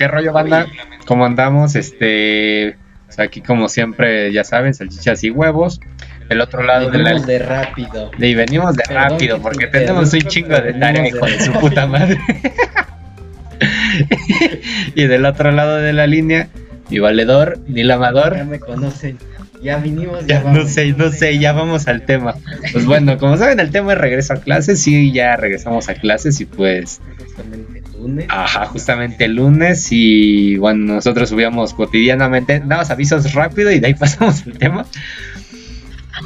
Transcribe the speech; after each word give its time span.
qué 0.00 0.08
rollo 0.08 0.32
banda, 0.32 0.66
¿cómo 1.04 1.26
andamos? 1.26 1.76
Este, 1.76 2.74
pues 3.04 3.18
aquí 3.18 3.42
como 3.42 3.68
siempre, 3.68 4.32
ya 4.32 4.44
saben, 4.44 4.72
salchichas 4.72 5.22
y 5.24 5.30
huevos. 5.30 5.78
El 6.30 6.40
otro 6.40 6.62
lado 6.62 6.90
de 6.90 6.96
la... 6.96 7.10
Venimos 7.10 7.26
de 7.26 7.38
rápido. 7.40 8.10
Y 8.18 8.34
venimos 8.34 8.74
de 8.74 8.82
Perdón 8.88 9.10
rápido 9.10 9.36
que 9.36 9.42
porque 9.42 9.66
te 9.66 9.80
tenemos 9.80 10.10
un 10.14 10.20
chingo 10.20 10.58
de 10.58 10.72
tarea, 10.72 11.06
hijo 11.06 11.26
de 11.26 11.40
su 11.40 11.52
puta 11.52 11.86
madre. 11.86 12.18
y 14.94 15.06
del 15.06 15.26
otro 15.26 15.52
lado 15.52 15.76
de 15.76 15.92
la 15.92 16.06
línea, 16.06 16.48
mi 16.88 16.98
valedor, 16.98 17.58
Ya 17.68 17.84
lamador. 17.84 18.42
me 18.46 18.58
conocen. 18.58 19.18
Ya 19.62 19.76
vinimos, 19.76 20.26
Ya 20.26 20.42
ya, 20.42 20.50
no 20.50 20.66
sé, 20.66 20.94
no 20.94 21.10
sé, 21.10 21.38
ya 21.38 21.52
vamos 21.52 21.88
al 21.88 22.06
tema. 22.06 22.36
Pues 22.72 22.86
bueno, 22.86 23.18
como 23.18 23.36
saben, 23.36 23.60
el 23.60 23.70
tema 23.70 23.92
es 23.92 23.98
regreso 23.98 24.32
a 24.32 24.36
clases. 24.36 24.80
Sí, 24.80 25.12
ya 25.12 25.36
regresamos 25.36 25.90
a 25.90 25.94
clases 25.94 26.40
y 26.40 26.46
pues, 26.46 27.02
Justamente 27.18 27.79
lunes. 28.00 28.26
ajá, 28.28 28.66
justamente 28.66 29.24
el 29.24 29.34
lunes. 29.34 29.88
Y 29.90 30.56
bueno, 30.56 30.94
nosotros 30.94 31.28
subíamos 31.28 31.74
cotidianamente, 31.74 32.60
nada 32.60 32.78
más 32.78 32.90
avisos 32.90 33.32
rápido 33.34 33.70
y 33.70 33.80
de 33.80 33.88
ahí 33.88 33.94
pasamos 33.98 34.46
el 34.46 34.58
tema. 34.58 34.86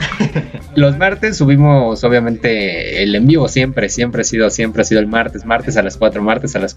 Los 0.74 0.96
martes 0.98 1.36
subimos, 1.36 2.02
obviamente, 2.04 3.02
el 3.02 3.14
en 3.14 3.26
vivo 3.26 3.48
siempre, 3.48 3.88
siempre 3.88 4.22
ha 4.22 4.24
sido, 4.24 4.50
siempre 4.50 4.82
ha 4.82 4.84
sido 4.84 5.00
el 5.00 5.06
martes, 5.06 5.44
martes 5.44 5.76
a 5.76 5.82
las 5.82 5.96
4, 5.96 6.22
martes 6.22 6.56
a 6.56 6.58
las... 6.58 6.76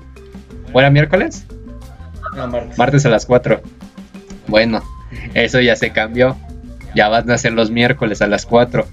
¿O 0.74 0.80
era 0.80 0.90
miércoles? 0.90 1.46
No, 2.36 2.48
martes. 2.48 2.78
Martes 2.78 3.06
a 3.06 3.10
las 3.10 3.26
4. 3.26 3.62
Bueno, 4.48 4.84
eso 5.34 5.60
ya 5.62 5.76
se 5.76 5.92
cambió. 5.92 6.38
Ya 6.96 7.10
van 7.10 7.30
a 7.32 7.38
ser 7.38 7.54
los 7.54 7.72
miércoles 7.72 8.22
a 8.22 8.28
las 8.28 8.46
4. 8.46 8.88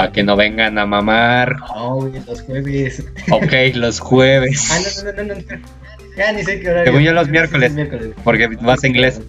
Para 0.00 0.12
que 0.12 0.22
no 0.22 0.34
vengan 0.34 0.78
a 0.78 0.86
mamar. 0.86 1.58
Güey, 1.76 2.22
los 2.26 2.40
jueves. 2.40 3.04
Ok, 3.30 3.52
los 3.74 4.00
jueves. 4.00 4.70
Ah, 4.72 4.78
no, 5.04 5.12
no, 5.12 5.24
no, 5.24 5.34
no. 5.34 5.66
Ya 6.16 6.32
ni 6.32 6.42
sé 6.42 6.58
qué 6.58 6.70
horario. 6.70 6.86
Según 6.86 7.02
yo, 7.02 7.12
los 7.12 7.28
miércoles. 7.28 7.74
Porque 8.24 8.46
vas 8.62 8.82
a 8.82 8.86
inglés. 8.86 9.20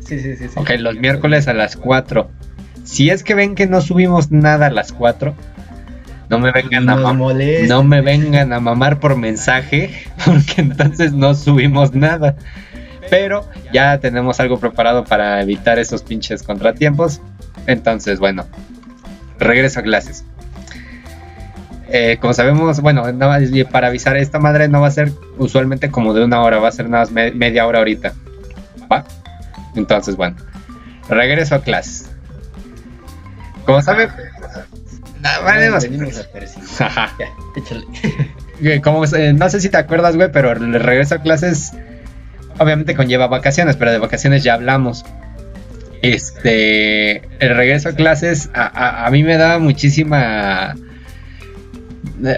Sí, 0.00 0.20
sí, 0.20 0.36
sí. 0.36 0.48
sí. 0.48 0.54
Ok, 0.56 0.72
los 0.80 0.96
miércoles 0.96 1.48
a 1.48 1.54
las 1.54 1.74
4. 1.76 2.30
Si 2.84 3.08
es 3.08 3.24
que 3.24 3.34
ven 3.34 3.54
que 3.54 3.66
no 3.66 3.80
subimos 3.80 4.30
nada 4.30 4.66
a 4.66 4.70
las 4.70 4.92
4, 4.92 5.34
no 6.28 6.38
me 6.38 6.52
vengan 6.52 6.90
a 6.90 6.96
mamar. 6.96 7.36
No 7.66 7.82
me 7.82 8.02
vengan 8.02 8.52
a 8.52 8.60
mamar 8.60 9.00
por 9.00 9.16
mensaje, 9.16 10.04
porque 10.26 10.60
entonces 10.60 11.14
no 11.14 11.34
subimos 11.34 11.94
nada. 11.94 12.36
Pero 13.08 13.48
ya 13.72 14.00
tenemos 14.00 14.38
algo 14.38 14.60
preparado 14.60 15.02
para 15.06 15.40
evitar 15.40 15.78
esos 15.78 16.02
pinches 16.02 16.42
contratiempos. 16.42 17.22
Entonces, 17.66 18.18
bueno, 18.18 18.44
regreso 19.40 19.80
a 19.80 19.82
clases. 19.82 20.24
Eh, 21.92 22.18
como 22.20 22.32
sabemos, 22.34 22.80
bueno, 22.80 23.10
nada 23.12 23.40
más 23.40 23.50
para 23.72 23.88
avisar, 23.88 24.16
esta 24.16 24.38
madre 24.38 24.68
no 24.68 24.80
va 24.80 24.86
a 24.86 24.92
ser 24.92 25.12
usualmente 25.38 25.90
como 25.90 26.14
de 26.14 26.24
una 26.24 26.40
hora, 26.40 26.58
va 26.58 26.68
a 26.68 26.72
ser 26.72 26.88
nada 26.88 27.02
más 27.04 27.10
me- 27.10 27.32
media 27.32 27.66
hora 27.66 27.78
ahorita. 27.80 28.12
¿Va? 28.92 29.04
Entonces, 29.74 30.14
bueno, 30.16 30.36
regreso 31.08 31.56
a 31.56 31.62
clases. 31.62 32.08
Como 33.64 33.82
saben, 33.82 34.08
Ah, 35.22 35.40
vale, 35.44 35.64
Nos 35.66 35.74
más- 35.74 35.82
venimos 35.82 36.18
a 36.18 36.22
perseguir. 36.32 36.68
Ajá. 36.78 37.10
Ya, 37.18 37.26
échale. 37.60 37.84
Que 38.62 38.80
como 38.82 39.04
eh, 39.04 39.32
no 39.34 39.50
sé 39.50 39.60
si 39.60 39.68
te 39.68 39.76
acuerdas, 39.76 40.16
güey, 40.16 40.32
pero 40.32 40.52
el 40.52 40.72
regreso 40.80 41.16
a 41.16 41.18
clases 41.18 41.72
obviamente 42.58 42.94
conlleva 42.94 43.26
vacaciones, 43.26 43.76
pero 43.76 43.90
de 43.90 43.98
vacaciones 43.98 44.44
ya 44.44 44.54
hablamos. 44.54 45.04
Este, 46.02 47.16
el 47.40 47.56
regreso 47.56 47.90
a 47.90 47.92
clases 47.94 48.50
a, 48.54 48.62
a- 48.66 49.06
a 49.06 49.10
mí 49.10 49.22
me 49.22 49.36
daba 49.36 49.58
muchísima... 49.58 50.74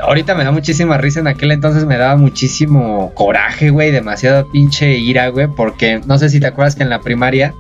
Ahorita 0.03 0.35
me 0.37 0.45
da 0.45 0.53
muchísima 0.53 0.97
risa, 0.99 1.21
en 1.21 1.27
aquel 1.27 1.51
entonces 1.51 1.85
me 1.87 1.97
daba 1.97 2.17
muchísimo 2.17 3.13
coraje, 3.15 3.71
güey, 3.71 3.91
demasiada 3.91 4.45
pinche 4.53 4.97
ira, 4.97 5.29
güey, 5.29 5.49
porque 5.57 6.01
no 6.07 6.19
sé 6.19 6.29
si 6.29 6.39
te 6.39 6.47
acuerdas 6.47 6.77
que 6.77 6.85
en 6.85 6.91
la 6.91 7.01
primaria, 7.01 7.53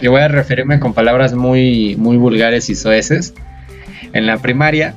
y 0.00 0.06
voy 0.06 0.20
a 0.20 0.28
referirme 0.28 0.78
con 0.78 0.94
palabras 0.94 1.34
muy, 1.34 1.96
muy 1.96 2.16
vulgares 2.16 2.70
y 2.70 2.76
soeces, 2.76 3.34
en 4.12 4.26
la 4.26 4.38
primaria, 4.38 4.94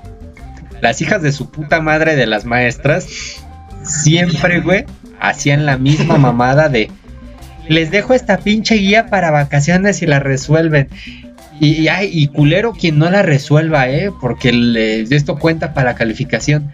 las 0.81 1.01
hijas 1.01 1.23
de 1.23 1.31
su 1.31 1.49
puta 1.49 1.81
madre 1.81 2.15
de 2.15 2.27
las 2.27 2.45
maestras 2.45 3.07
siempre, 3.83 4.59
güey, 4.61 4.85
hacían 5.19 5.65
la 5.65 5.77
misma 5.79 6.17
mamada 6.17 6.69
de 6.69 6.91
les 7.69 7.91
dejo 7.91 8.13
esta 8.13 8.37
pinche 8.37 8.75
guía 8.75 9.07
para 9.07 9.31
vacaciones 9.31 10.01
y 10.01 10.05
la 10.05 10.19
resuelven. 10.19 10.87
Y, 11.59 11.87
ay, 11.87 12.09
y 12.11 12.27
culero 12.27 12.73
quien 12.73 12.97
no 12.97 13.09
la 13.09 13.21
resuelva, 13.21 13.89
¿eh? 13.89 14.09
Porque 14.21 14.51
le- 14.51 15.01
esto 15.01 15.37
cuenta 15.37 15.73
para 15.73 15.91
la 15.91 15.95
calificación. 15.95 16.71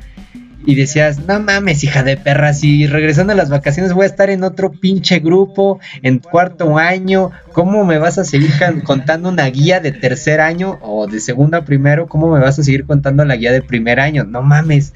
Y 0.66 0.76
decías, 0.76 1.20
no 1.26 1.40
mames, 1.40 1.84
hija 1.84 2.04
de 2.04 2.18
perra, 2.18 2.54
si 2.54 2.86
regresando 2.86 3.32
a 3.34 3.36
las 3.36 3.50
vacaciones 3.50 3.94
voy 3.94 4.04
a 4.04 4.08
estar 4.08 4.30
en 4.30 4.44
otro 4.44 4.72
pinche 4.72 5.20
grupo, 5.20 5.80
en 6.02 6.20
cuarto 6.20 6.78
año, 6.78 7.32
¿cómo 7.54 7.86
me 7.86 7.98
vas 7.98 8.18
a 8.18 8.26
seguir 8.26 8.52
contando 8.84 9.30
una 9.30 9.46
guía 9.48 9.80
de 9.80 9.94
tercer 9.94 10.42
año 10.42 10.78
o 10.82 11.08
de 11.08 11.22
segundo 11.22 11.58
a 11.58 11.66
primero? 11.66 12.08
¿Cómo 12.08 12.32
me 12.32 12.40
vas 12.42 12.60
a 12.60 12.64
seguir 12.64 12.86
contando 12.86 13.24
la 13.26 13.38
guía 13.38 13.52
de 13.54 13.62
primer 13.62 14.00
año? 14.02 14.26
No 14.26 14.42
mames. 14.42 14.94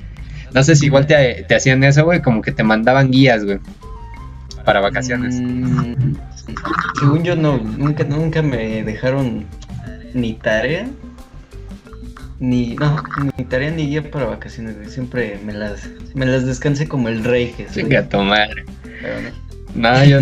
No 0.53 0.63
sé 0.63 0.75
si 0.75 0.87
igual 0.87 1.07
te 1.07 1.45
hacían 1.55 1.83
eso, 1.83 2.03
güey, 2.05 2.21
como 2.21 2.41
que 2.41 2.51
te 2.51 2.63
mandaban 2.63 3.09
guías, 3.09 3.43
güey, 3.45 3.59
para 4.63 4.79
vacaciones. 4.79 5.35
Mm, 5.35 6.15
según 6.99 7.23
yo 7.23 7.35
no, 7.35 7.57
nunca, 7.57 8.03
nunca 8.03 8.41
me 8.41 8.83
dejaron 8.83 9.45
ni 10.13 10.33
tarea, 10.33 10.87
ni 12.39 12.75
no, 12.75 13.03
ni 13.37 13.45
tarea 13.45 13.71
ni 13.71 13.87
guía 13.87 14.09
para 14.09 14.25
vacaciones, 14.25 14.77
güey. 14.77 14.89
Siempre 14.89 15.39
me 15.45 15.53
las, 15.53 15.89
me 16.13 16.25
las 16.25 16.45
descansé 16.45 16.87
como 16.87 17.09
el 17.09 17.23
rey 17.23 17.53
que 17.55 17.69
soy. 17.69 17.83
Madre. 17.83 18.65
Pero 18.83 19.21
no. 19.21 19.43
No, 19.75 20.03
yo, 20.03 20.19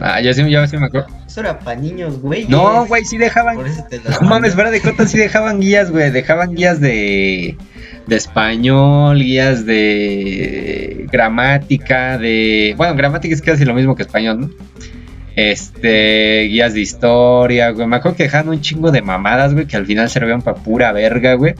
ah, 0.00 0.22
yo, 0.22 0.32
sí, 0.32 0.48
yo 0.50 0.66
sí 0.66 0.76
me 0.78 0.86
acuerdo. 0.86 1.08
Eso 1.26 1.40
era 1.40 1.58
para 1.58 1.78
niños, 1.78 2.18
güey. 2.20 2.46
No, 2.48 2.86
güey, 2.86 3.04
sí 3.04 3.18
dejaban 3.18 3.56
Por 3.56 3.66
eso 3.66 3.84
te 3.90 4.00
las 4.00 4.22
No 4.22 4.28
mames, 4.28 4.54
fuera 4.54 4.70
de 4.70 4.80
cotas 4.80 5.10
sí 5.10 5.18
dejaban 5.18 5.60
guías, 5.60 5.90
güey. 5.90 6.10
Dejaban 6.10 6.54
guías 6.54 6.80
de, 6.80 7.58
de 8.06 8.16
español, 8.16 9.18
guías 9.18 9.64
de 9.64 11.06
gramática, 11.10 12.18
de... 12.18 12.74
Bueno, 12.76 12.94
gramática 12.94 13.34
es 13.34 13.42
casi 13.42 13.64
lo 13.64 13.74
mismo 13.74 13.96
que 13.96 14.02
español, 14.02 14.40
¿no? 14.40 14.50
Este, 15.36 16.46
guías 16.48 16.74
de 16.74 16.80
historia, 16.80 17.70
güey. 17.70 17.86
Me 17.86 17.96
acuerdo 17.96 18.16
que 18.16 18.24
dejaban 18.24 18.48
un 18.50 18.60
chingo 18.60 18.90
de 18.90 19.02
mamadas, 19.02 19.54
güey, 19.54 19.66
que 19.66 19.76
al 19.76 19.86
final 19.86 20.08
servían 20.08 20.42
para 20.42 20.58
pura 20.58 20.92
verga, 20.92 21.34
güey. 21.34 21.54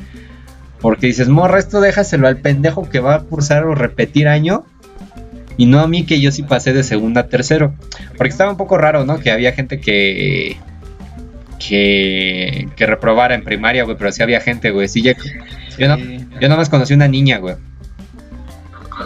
Porque 0.80 1.06
dices, 1.06 1.28
morra, 1.28 1.58
esto 1.58 1.80
déjaselo 1.80 2.28
al 2.28 2.38
pendejo 2.38 2.88
que 2.88 3.00
va 3.00 3.14
a 3.14 3.20
cursar 3.20 3.64
o 3.64 3.74
repetir 3.74 4.28
año. 4.28 4.64
Y 5.56 5.66
no 5.66 5.80
a 5.80 5.88
mí 5.88 6.04
que 6.04 6.20
yo 6.20 6.30
sí 6.30 6.42
pasé 6.42 6.72
de 6.72 6.82
segunda 6.82 7.22
a 7.22 7.28
tercero. 7.28 7.74
Porque 8.16 8.30
estaba 8.30 8.50
un 8.50 8.56
poco 8.56 8.76
raro, 8.76 9.04
¿no? 9.04 9.18
Que 9.18 9.30
había 9.30 9.52
gente 9.52 9.80
que 9.80 10.56
que, 11.58 12.68
que 12.76 12.86
reprobara 12.86 13.34
en 13.34 13.44
primaria, 13.44 13.84
güey, 13.84 13.96
pero 13.96 14.10
sí 14.12 14.22
había 14.22 14.40
gente, 14.40 14.70
güey. 14.70 14.88
Sí, 14.88 15.02
ya- 15.02 15.14
yo, 15.78 15.88
no, 15.88 15.96
yo 15.98 16.40
nada 16.48 16.56
más 16.56 16.68
conocí 16.68 16.94
una 16.94 17.08
niña, 17.08 17.38
güey. 17.38 17.56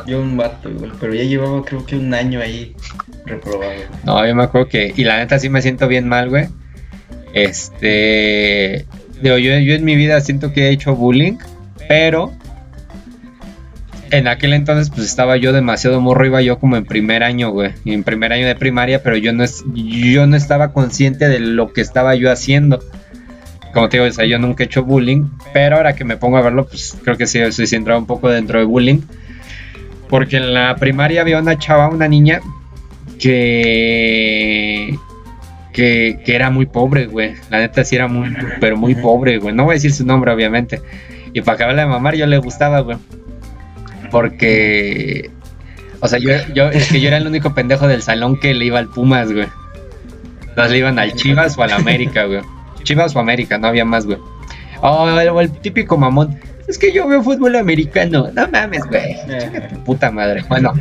yo 0.07 0.21
un 0.21 0.37
vato, 0.37 0.71
güey, 0.71 0.91
pero 1.01 1.15
ya 1.15 1.23
llevaba 1.25 1.65
creo 1.65 1.85
que 1.87 1.97
un 1.97 2.13
año 2.13 2.41
ahí 2.41 2.75
reprobado. 3.27 3.73
No, 4.05 4.27
yo 4.27 4.35
me 4.35 4.43
acuerdo 4.45 4.69
que, 4.69 4.93
y 4.97 5.05
la 5.05 5.17
neta 5.19 5.39
sí 5.39 5.49
me 5.49 5.63
siento 5.63 5.89
bien 5.89 6.09
mal, 6.09 6.29
güey. 6.29 6.47
Este, 7.35 8.87
digo, 9.23 9.39
yo, 9.39 9.59
yo 9.59 9.75
en 9.75 9.85
mi 9.85 9.97
vida 9.97 10.21
siento 10.21 10.53
que 10.53 10.67
he 10.69 10.71
hecho 10.71 10.95
bullying, 10.95 11.39
pero 11.89 12.33
en 14.11 14.29
aquel 14.29 14.53
entonces 14.53 14.91
pues 14.91 15.07
estaba 15.07 15.37
yo 15.37 15.53
demasiado 15.53 16.01
morro, 16.01 16.27
iba 16.27 16.43
yo 16.43 16.59
como 16.59 16.77
en 16.77 16.85
primer 16.85 17.23
año, 17.23 17.51
güey, 17.51 17.73
en 17.85 18.05
primer 18.05 18.33
año 18.33 18.47
de 18.47 18.55
primaria, 18.55 19.03
pero 19.03 19.17
yo 19.17 19.33
no, 19.33 19.45
es, 19.45 19.65
yo 19.75 20.27
no 20.27 20.37
estaba 20.37 20.73
consciente 20.73 21.29
de 21.29 21.41
lo 21.41 21.73
que 21.73 21.81
estaba 21.81 22.15
yo 22.15 22.31
haciendo. 22.31 22.81
Como 23.73 23.89
te 23.89 24.01
digo, 24.01 24.23
yo 24.25 24.39
nunca 24.39 24.63
he 24.65 24.67
hecho 24.67 24.83
bullying, 24.83 25.27
pero 25.53 25.77
ahora 25.77 25.95
que 25.95 26.05
me 26.05 26.17
pongo 26.17 26.39
a 26.39 26.43
verlo, 26.43 26.67
pues 26.67 26.97
creo 27.03 27.17
que 27.17 27.27
sí, 27.27 27.41
sí, 27.53 27.67
sí 27.67 27.77
un 27.77 28.07
poco 28.07 28.29
dentro 28.31 28.59
de 28.59 28.65
bullying. 28.65 29.01
Porque 30.09 30.39
en 30.39 30.55
la 30.55 30.75
primaria 30.77 31.21
había 31.21 31.39
una 31.39 31.59
chava, 31.59 31.89
una 31.89 32.09
niña, 32.09 32.41
que, 33.19 34.99
que, 35.73 36.21
que 36.25 36.35
era 36.35 36.51
muy 36.51 36.67
pobre, 36.67 37.07
güey. 37.07 37.35
La 37.51 37.59
neta 37.59 37.85
sí 37.85 37.97
era 37.97 38.09
muy, 38.09 38.35
pero 38.59 38.77
muy 38.77 38.95
pobre, 38.95 39.39
güey. 39.39 39.55
No 39.55 39.65
voy 39.65 39.73
a 39.73 39.75
decir 39.75 39.93
su 39.93 40.07
nombre, 40.07 40.33
obviamente. 40.33 40.81
Y 41.35 41.43
para 41.43 41.57
acabarla 41.57 41.83
de 41.83 41.89
mamar, 41.89 42.15
yo 42.15 42.27
le 42.27 42.39
gustaba, 42.39 42.81
güey. 42.81 42.97
Porque, 44.11 45.31
o 46.01 46.09
sea, 46.09 46.19
yo, 46.19 46.31
yo, 46.55 46.69
es 46.69 46.89
que 46.89 47.01
yo 47.01 47.09
era 47.09 47.17
el 47.17 47.27
único 47.27 47.55
pendejo 47.55 47.89
del 47.89 48.03
salón 48.03 48.39
que 48.39 48.55
le 48.55 48.65
iba 48.67 48.79
al 48.79 48.89
Pumas, 48.89 49.33
güey. 49.33 49.47
Entonces 50.49 50.73
le 50.73 50.79
iban 50.79 50.99
al 50.99 51.13
Chivas 51.15 51.57
o 51.59 51.63
al 51.63 51.73
América, 51.73 52.25
güey. 52.25 52.41
Chivas 52.83 53.15
o 53.15 53.21
América, 53.21 53.59
no 53.59 53.69
había 53.69 53.85
más, 53.85 54.07
güey. 54.07 54.19
O 54.81 55.09
el, 55.09 55.29
el 55.29 55.53
típico 55.61 55.97
mamón. 55.97 56.39
Es 56.67 56.79
que 56.79 56.93
yo 56.93 57.09
veo 57.09 57.23
fútbol 57.23 57.57
americano. 57.57 58.29
No 58.33 58.49
mames, 58.49 58.85
güey. 58.87 59.17
Puta 59.85 60.11
madre. 60.11 60.45
Bueno, 60.49 60.73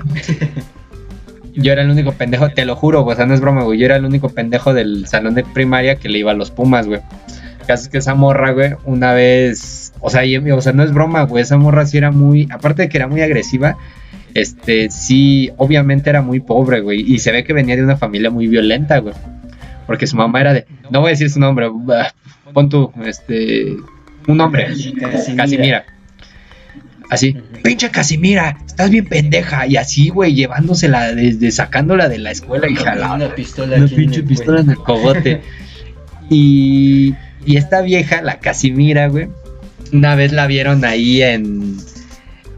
yo 1.58 1.72
era 1.72 1.82
el 1.82 1.90
único 1.90 2.12
pendejo, 2.12 2.50
te 2.50 2.66
lo 2.66 2.76
juro, 2.76 3.02
güey, 3.02 3.16
o 3.16 3.18
sea, 3.18 3.26
no 3.26 3.34
es 3.34 3.42
broma, 3.42 3.64
güey. 3.64 3.80
Yo 3.80 3.86
era 3.86 3.96
el 3.96 4.06
único 4.06 4.30
pendejo 4.30 4.74
del 4.74 5.08
salón 5.08 5.34
de 5.34 5.44
primaria 5.44 5.96
que 5.96 6.08
le 6.08 6.20
iba 6.20 6.32
a 6.32 6.36
los 6.36 6.52
Pumas, 6.52 6.86
güey. 6.88 7.02
El 7.62 7.66
caso 7.66 7.84
es 7.84 7.90
que 7.90 7.98
esa 7.98 8.14
morra, 8.14 8.52
güey, 8.52 8.76
una 8.86 9.14
vez, 9.14 9.87
o 10.00 10.10
sea, 10.10 10.26
y- 10.26 10.38
o 10.38 10.62
sea, 10.62 10.74
no 10.74 10.84
es 10.84 10.94
broma, 10.94 11.24
güey, 11.24 11.44
esa 11.44 11.58
morra 11.58 11.86
sí 11.86 11.98
era 11.98 12.12
muy, 12.12 12.48
aparte 12.52 12.84
de 12.84 12.90
que 12.90 12.98
era 12.98 13.08
muy 13.08 13.22
agresiva, 13.22 13.78
este, 14.34 14.90
sí, 14.92 15.52
obviamente 15.58 16.10
era 16.10 16.22
muy 16.22 16.40
pobre, 16.40 16.82
güey. 16.82 17.02
Y 17.02 17.20
se 17.20 17.32
ve 17.32 17.44
que 17.44 17.54
venía 17.54 17.76
de 17.76 17.84
una 17.84 17.98
familia 17.98 18.30
muy 18.30 18.48
violenta, 18.48 19.00
güey. 19.00 19.16
Porque 19.88 20.06
su 20.06 20.16
mamá 20.18 20.42
era 20.42 20.54
de, 20.54 20.66
no 20.92 21.00
voy 21.02 21.10
a 21.10 21.12
decir 21.12 21.30
su 21.30 21.40
nombre, 21.40 21.68
bah, 21.72 22.14
pon 22.54 22.70
tú, 22.70 22.92
este, 23.06 23.76
un 24.28 24.38
nombre, 24.38 24.68
Casimira. 24.68 25.36
Casimira. 25.38 25.86
Así, 27.10 27.38
pinche 27.64 27.90
Casimira, 27.90 28.58
estás 28.66 28.90
bien 28.90 29.06
pendeja. 29.06 29.66
Y 29.66 29.78
así, 29.78 30.10
güey, 30.10 30.34
llevándosela 30.36 31.16
desde 31.16 31.52
sacándola 31.52 32.10
de 32.10 32.18
la 32.18 32.32
escuela 32.32 32.70
y 32.70 32.76
jalada. 32.76 33.16
Una 33.16 33.34
pistola 33.34 33.78
Una 33.78 33.88
pinche 33.88 34.20
el 34.20 34.26
pistola 34.26 34.60
en 34.60 34.72
el 34.72 34.76
cogote. 34.78 35.42
y, 36.30 37.16
y 37.46 37.56
esta 37.56 37.82
vieja, 37.82 38.22
la 38.22 38.40
Casimira, 38.40 39.08
güey, 39.08 39.30
una 39.94 40.16
vez 40.16 40.32
la 40.32 40.48
vieron 40.48 40.84
ahí 40.86 41.22
en. 41.22 41.78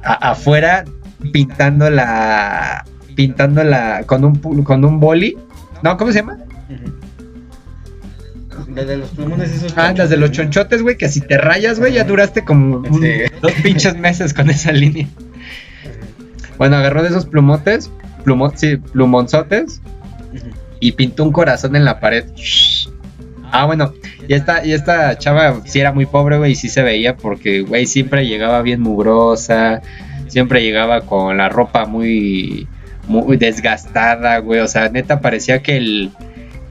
a- 0.03 0.31
afuera 0.31 0.85
pintando 1.31 1.89
la. 1.89 2.85
pintando 3.15 3.63
la. 3.63 4.03
con 4.05 4.23
un, 4.25 4.63
con 4.63 4.83
un 4.85 4.99
boli. 4.99 5.37
No, 5.83 5.97
¿cómo 5.97 6.11
se 6.11 6.19
llama? 6.19 6.37
La 8.75 8.83
de 8.83 8.97
los 8.97 9.09
plumones 9.09 9.51
esos. 9.51 9.73
Ah, 9.77 9.93
las 9.95 10.09
de 10.09 10.17
los 10.17 10.31
chonchotes, 10.31 10.81
güey, 10.83 10.97
que 10.97 11.09
si 11.09 11.21
te 11.21 11.37
rayas, 11.37 11.79
güey, 11.79 11.93
ya 11.93 12.03
duraste 12.03 12.43
como 12.43 12.77
un- 12.77 13.01
Sí. 13.01 13.11
dos 13.41 13.51
pinches 13.63 13.97
meses 13.97 14.33
con 14.33 14.49
esa 14.49 14.71
línea. 14.71 15.07
Bueno, 16.57 16.75
agarró 16.75 17.01
de 17.01 17.09
esos 17.09 17.25
plumotes, 17.25 17.89
plumo, 18.25 18.51
sí, 18.55 18.77
plumonzotes, 18.77 19.81
y 20.81 20.91
pintó 20.91 21.23
un 21.23 21.31
corazón 21.31 21.75
en 21.75 21.85
la 21.85 21.99
pared. 21.99 22.25
Ah, 23.51 23.65
bueno, 23.65 23.93
y 24.27 24.33
esta, 24.33 24.65
y 24.65 24.73
esta 24.73 25.17
chava 25.17 25.61
sí 25.65 25.79
era 25.79 25.91
muy 25.91 26.05
pobre, 26.05 26.37
güey, 26.37 26.51
y 26.51 26.55
sí 26.55 26.69
se 26.69 26.81
veía 26.83 27.15
porque, 27.15 27.61
güey, 27.61 27.85
siempre 27.85 28.27
llegaba 28.27 28.61
bien 28.61 28.81
mugrosa, 28.81 29.81
siempre 30.27 30.61
llegaba 30.63 31.01
con 31.01 31.37
la 31.37 31.49
ropa 31.49 31.85
muy, 31.85 32.67
muy 33.07 33.37
desgastada, 33.37 34.37
güey, 34.39 34.59
o 34.59 34.67
sea, 34.67 34.89
neta 34.89 35.19
parecía 35.19 35.61
que 35.63 35.77
el, 35.77 36.11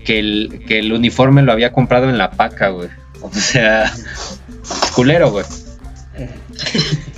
que 0.04 0.18
el, 0.20 0.62
que 0.66 0.78
el 0.78 0.92
uniforme 0.92 1.42
lo 1.42 1.52
había 1.52 1.72
comprado 1.72 2.08
en 2.08 2.16
la 2.18 2.30
paca, 2.30 2.68
güey. 2.68 2.88
O 3.20 3.30
sea, 3.32 3.92
culero, 4.94 5.30
güey. 5.32 5.44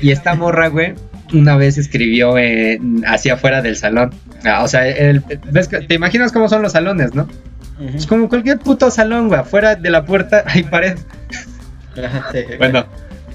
Y 0.00 0.10
esta 0.12 0.34
morra, 0.34 0.68
güey, 0.68 0.94
una 1.32 1.56
vez 1.56 1.76
escribió 1.76 2.38
en- 2.38 3.04
hacia 3.06 3.34
afuera 3.34 3.62
del 3.62 3.76
salón. 3.76 4.14
Ah, 4.44 4.62
o 4.62 4.68
sea, 4.68 4.86
el- 4.86 5.22
ves 5.50 5.66
que- 5.68 5.80
te 5.80 5.94
imaginas 5.94 6.30
cómo 6.32 6.48
son 6.48 6.62
los 6.62 6.72
salones, 6.72 7.14
¿no? 7.14 7.28
Es 7.94 8.06
como 8.06 8.28
cualquier 8.28 8.58
puto 8.58 8.90
salón, 8.90 9.28
güey. 9.28 9.40
Afuera 9.40 9.74
de 9.76 9.90
la 9.90 10.04
puerta 10.04 10.42
hay 10.46 10.62
pared. 10.64 10.98
Bueno, 12.58 12.86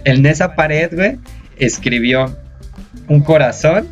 en 0.06 0.26
esa 0.26 0.56
pared, 0.56 0.90
güey, 0.94 1.18
escribió 1.58 2.38
un 3.08 3.22
corazón 3.22 3.88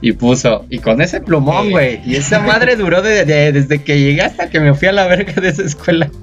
y 0.00 0.12
puso, 0.12 0.66
y 0.68 0.78
con 0.80 1.00
ese 1.00 1.20
plumón, 1.20 1.70
güey. 1.70 2.00
Y 2.04 2.16
esa 2.16 2.38
madre 2.40 2.76
duró 2.76 3.00
de- 3.02 3.24
de- 3.24 3.52
desde 3.52 3.82
que 3.82 3.98
llegué 4.00 4.22
hasta 4.22 4.50
que 4.50 4.60
me 4.60 4.74
fui 4.74 4.88
a 4.88 4.92
la 4.92 5.06
verga 5.06 5.32
de 5.40 5.48
esa 5.48 5.62
escuela. 5.62 6.08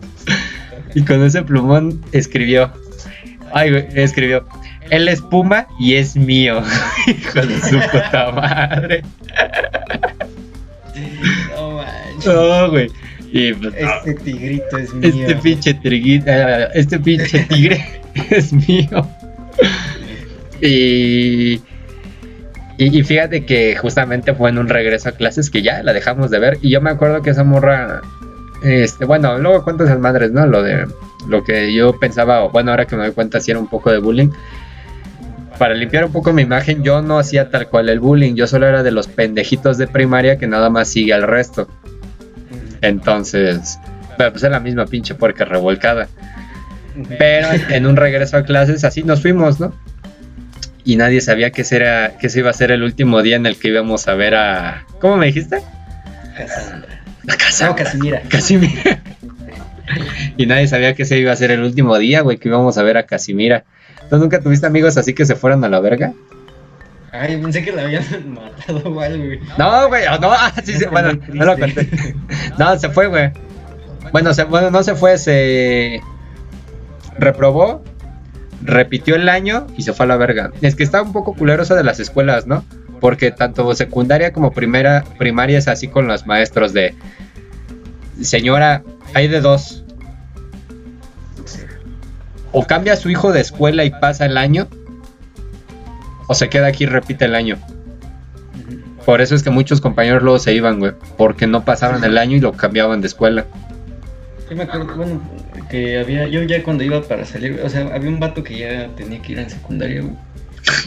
Y 0.94 1.04
con 1.04 1.24
ese 1.24 1.42
plumón 1.44 2.02
escribió, 2.12 2.70
ay, 3.54 3.70
güey, 3.72 3.88
escribió, 3.96 4.46
él 4.90 5.08
es 5.08 5.22
Puma 5.22 5.66
y 5.80 5.94
es 5.96 6.18
mío. 6.18 6.62
Hijo 7.08 7.42
de 7.46 7.62
su 7.62 7.80
puta 7.90 8.32
madre. 8.34 9.02
No 11.92 12.10
manches. 12.12 12.26
No, 12.26 12.70
güey. 12.70 12.92
Y 13.32 13.54
pues. 13.54 13.74
Este 13.78 14.14
tigrito 14.16 14.78
es 14.78 14.94
mío. 14.94 15.10
Este 15.10 15.36
pinche 15.36 15.74
triguita, 15.76 16.66
este 16.74 17.00
pinche 17.00 17.40
tigre 17.46 18.02
es 18.30 18.52
mío. 18.52 19.08
Y, 20.62 21.62
y, 22.78 23.00
y 23.00 23.04
fíjate 23.04 23.46
que 23.46 23.76
justamente 23.76 24.34
fue 24.34 24.50
en 24.50 24.58
un 24.58 24.68
regreso 24.68 25.10
a 25.10 25.14
clases 25.14 25.50
que 25.50 25.62
ya 25.62 25.82
la 25.82 25.94
dejamos 25.94 26.30
de 26.30 26.40
ver. 26.40 26.58
Y 26.62 26.70
yo 26.70 26.82
me 26.82 26.90
acuerdo 26.90 27.22
que 27.22 27.30
esa 27.30 27.44
morra, 27.44 28.02
este, 28.64 29.06
bueno, 29.06 29.38
luego 29.40 29.64
cuentas 29.64 29.88
esas 29.88 30.00
madres, 30.00 30.32
¿no? 30.32 30.46
Lo 30.46 30.62
de 30.62 30.86
lo 31.28 31.44
que 31.44 31.74
yo 31.74 31.98
pensaba, 32.00 32.44
o 32.44 32.50
bueno, 32.50 32.72
ahora 32.72 32.86
que 32.86 32.96
me 32.96 33.06
doy 33.06 33.14
cuenta, 33.14 33.40
si 33.40 33.52
era 33.52 33.60
un 33.60 33.68
poco 33.68 33.92
de 33.92 34.00
bullying. 34.00 34.30
Para 35.58 35.76
limpiar 35.76 36.06
un 36.06 36.12
poco 36.12 36.34
mi 36.34 36.42
imagen, 36.42 36.84
yo 36.84 37.04
no 37.04 37.20
hacía 37.20 37.52
tal 37.52 37.70
cual 37.70 37.88
el 37.90 38.00
bullying, 38.00 38.34
yo 38.34 38.48
solo 38.48 38.68
era 38.68 38.82
de 38.82 38.90
los 38.90 39.08
pendejitos 39.08 39.78
de 39.78 39.88
primaria 39.88 40.38
que 40.38 40.48
nada 40.48 40.72
más 40.72 40.90
sigue 40.90 41.14
al 41.14 41.22
resto. 41.22 41.68
Entonces, 42.82 43.80
pero 44.18 44.32
pues 44.32 44.44
es 44.44 44.52
la 44.52 44.60
misma 44.60 44.86
pinche 44.86 45.16
puerca 45.16 45.46
revolcada. 45.46 46.08
Pero 47.18 47.48
en 47.70 47.86
un 47.86 47.96
regreso 47.96 48.38
a 48.38 48.44
clases 48.44 48.84
así 48.84 49.04
nos 49.04 49.22
fuimos, 49.22 49.60
¿no? 49.60 49.74
Y 50.84 50.96
nadie 50.96 51.22
sabía 51.22 51.52
que 51.52 51.62
ese, 51.62 51.78
era, 51.78 52.18
que 52.18 52.28
ese 52.28 52.40
iba 52.40 52.50
a 52.50 52.54
ser 52.54 52.72
el 52.72 52.84
último 52.84 53.22
día 53.22 53.36
en 53.36 53.46
el 53.46 53.58
que 53.58 53.70
íbamos 53.70 54.08
a 54.08 54.16
ver 54.16 54.36
a... 54.36 54.86
¿Cómo 55.00 55.16
me 55.16 55.28
dijiste? 55.28 55.62
Cassandra. 56.36 57.02
A 57.28 57.38
casa. 57.38 57.68
No, 57.68 57.76
Casimira. 57.76 58.22
Casimira. 58.28 59.02
y 60.38 60.46
nadie 60.48 60.68
sabía 60.68 60.96
que 60.96 61.04
ese 61.04 61.20
iba 61.20 61.32
a 61.32 61.36
ser 61.36 61.52
el 61.52 61.62
último 61.62 61.98
día, 62.00 62.22
güey, 62.22 62.38
que 62.38 62.50
íbamos 62.50 62.78
a 62.78 62.84
ver 62.84 62.98
a 62.98 63.04
Casimira. 63.04 63.64
¿Tú 64.10 64.18
nunca 64.18 64.42
tuviste 64.42 64.66
amigos 64.66 64.98
así 64.98 65.14
que 65.14 65.26
se 65.26 65.36
fueran 65.36 65.64
a 65.64 65.70
la 65.70 65.80
verga? 65.80 66.14
Ay, 67.12 67.38
pensé 67.38 67.64
que 67.64 67.72
la 67.72 67.84
habían 67.84 68.34
matado 68.34 68.90
o 68.90 69.00
algo, 69.02 69.26
güey. 69.26 69.40
No, 69.58 69.88
güey, 69.90 70.06
no, 70.20 70.32
ah, 70.32 70.54
sí, 70.64 70.74
sí, 70.74 70.86
bueno, 70.86 71.20
no 71.28 71.46
lo 71.46 71.58
conté. 71.58 72.16
No, 72.58 72.78
se 72.80 72.90
fue, 72.90 73.08
güey. 73.08 73.32
Bueno, 74.12 74.34
se, 74.34 74.44
bueno, 74.46 74.72
no 74.72 74.84
se 74.84 74.96
fue, 74.96 75.18
se 75.18 76.02
reprobó, 77.18 77.84
repitió 78.64 79.16
el 79.16 79.30
año 79.30 79.68
y 79.78 79.84
se 79.84 79.94
fue 79.94 80.06
a 80.06 80.10
la 80.10 80.18
verga. 80.18 80.52
Es 80.62 80.76
que 80.76 80.84
está 80.84 81.02
un 81.02 81.14
poco 81.14 81.34
culero 81.34 81.64
eso 81.64 81.76
de 81.76 81.84
las 81.84 82.00
escuelas, 82.00 82.48
¿no? 82.48 82.64
Porque 83.00 83.32
tanto 83.32 83.74
secundaria 83.76 84.32
como 84.32 84.52
primera, 84.52 85.04
primaria 85.18 85.58
es 85.58 85.68
así 85.68 85.88
con 85.88 86.08
los 86.08 86.26
maestros 86.28 86.74
de 86.74 86.96
señora, 88.22 88.84
hay 89.14 89.28
de 89.28 89.42
dos. 89.42 89.84
O 92.52 92.66
cambia 92.66 92.94
a 92.94 92.98
su 92.98 93.10
hijo 93.10 93.32
de 93.32 93.42
escuela 93.42 93.86
y 93.86 93.92
pasa 93.92 94.26
el 94.26 94.38
año, 94.38 94.68
o 96.32 96.34
se 96.34 96.48
queda 96.48 96.68
aquí 96.68 96.86
y 96.86 96.88
repite 96.88 97.26
el 97.26 97.36
año. 97.36 97.58
Por 99.06 99.20
eso 99.20 99.36
es 99.36 99.44
que 99.44 99.50
muchos 99.50 99.82
compañeros 99.82 100.24
luego 100.24 100.40
se 100.40 100.54
iban, 100.54 100.80
güey. 100.80 100.94
Porque 101.18 101.46
no 101.46 101.66
pasaban 101.66 102.02
el 102.06 102.18
año 102.18 102.38
y 102.38 102.40
lo 102.40 102.54
cambiaban 102.54 103.02
de 103.02 103.08
escuela. 103.08 103.46
Yo 104.50 104.56
me 104.56 104.64
acuerdo, 104.64 104.96
bueno, 104.96 105.22
que 105.70 106.00
había, 106.00 106.30
yo 106.30 106.42
ya 106.44 106.64
cuando 106.64 106.86
iba 106.86 107.02
para 107.02 107.26
salir, 107.26 107.60
o 107.62 107.68
sea, 107.68 107.82
había 107.94 108.10
un 108.10 108.22
vato 108.22 108.46
que 108.46 108.60
ya 108.60 108.88
tenía 108.96 109.22
que 109.22 109.34
ir 109.34 109.40
en 109.40 109.50
secundaria, 109.50 110.02
güey. 110.04 110.16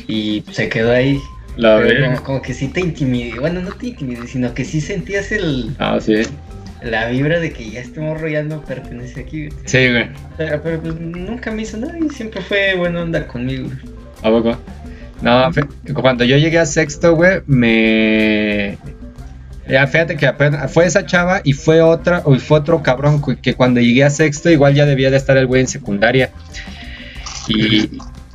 Y 0.08 0.44
se 0.50 0.70
quedó 0.70 0.92
ahí. 0.92 1.20
La 1.58 1.82
como, 2.06 2.22
como 2.22 2.42
que 2.42 2.54
sí 2.54 2.68
te 2.68 2.80
intimidé, 2.80 3.38
bueno, 3.38 3.60
no 3.60 3.70
te 3.72 3.88
intimidé, 3.88 4.26
sino 4.26 4.54
que 4.54 4.64
sí 4.64 4.80
sentías 4.80 5.30
el, 5.30 5.76
Ah, 5.78 5.98
sí. 6.00 6.22
la 6.82 7.08
vibra 7.08 7.38
de 7.38 7.52
que 7.52 7.68
ya 7.70 7.80
este 7.80 8.00
morro 8.00 8.28
ya 8.28 8.42
no 8.42 8.62
pertenece 8.62 9.20
aquí, 9.20 9.48
güey. 9.48 9.60
Sí, 9.66 9.90
güey. 9.90 10.08
Pero, 10.38 10.62
pero, 10.62 10.80
pues 10.80 10.98
nunca 10.98 11.50
me 11.52 11.62
hizo 11.62 11.76
nada 11.76 11.96
y 11.98 12.08
siempre 12.08 12.40
fue 12.40 12.74
buena 12.76 13.02
onda 13.02 13.26
conmigo. 13.28 13.68
¿A 14.22 14.30
poco? 14.30 14.56
No, 15.22 15.50
cuando 15.94 16.24
yo 16.24 16.36
llegué 16.36 16.58
a 16.58 16.66
sexto, 16.66 17.14
güey, 17.14 17.40
me... 17.46 18.76
Ya, 19.66 19.86
fíjate 19.86 20.16
que 20.16 20.26
apenas- 20.26 20.70
fue 20.70 20.84
esa 20.84 21.06
chava 21.06 21.40
y 21.42 21.54
fue 21.54 21.80
otra, 21.80 22.22
y 22.26 22.38
fue 22.38 22.58
otro 22.58 22.82
cabrón 22.82 23.22
que 23.40 23.54
cuando 23.54 23.80
llegué 23.80 24.04
a 24.04 24.10
sexto 24.10 24.50
igual 24.50 24.74
ya 24.74 24.84
debía 24.84 25.10
de 25.10 25.16
estar 25.16 25.36
el 25.38 25.46
güey 25.46 25.62
en 25.62 25.68
secundaria. 25.68 26.30
Y... 27.48 27.90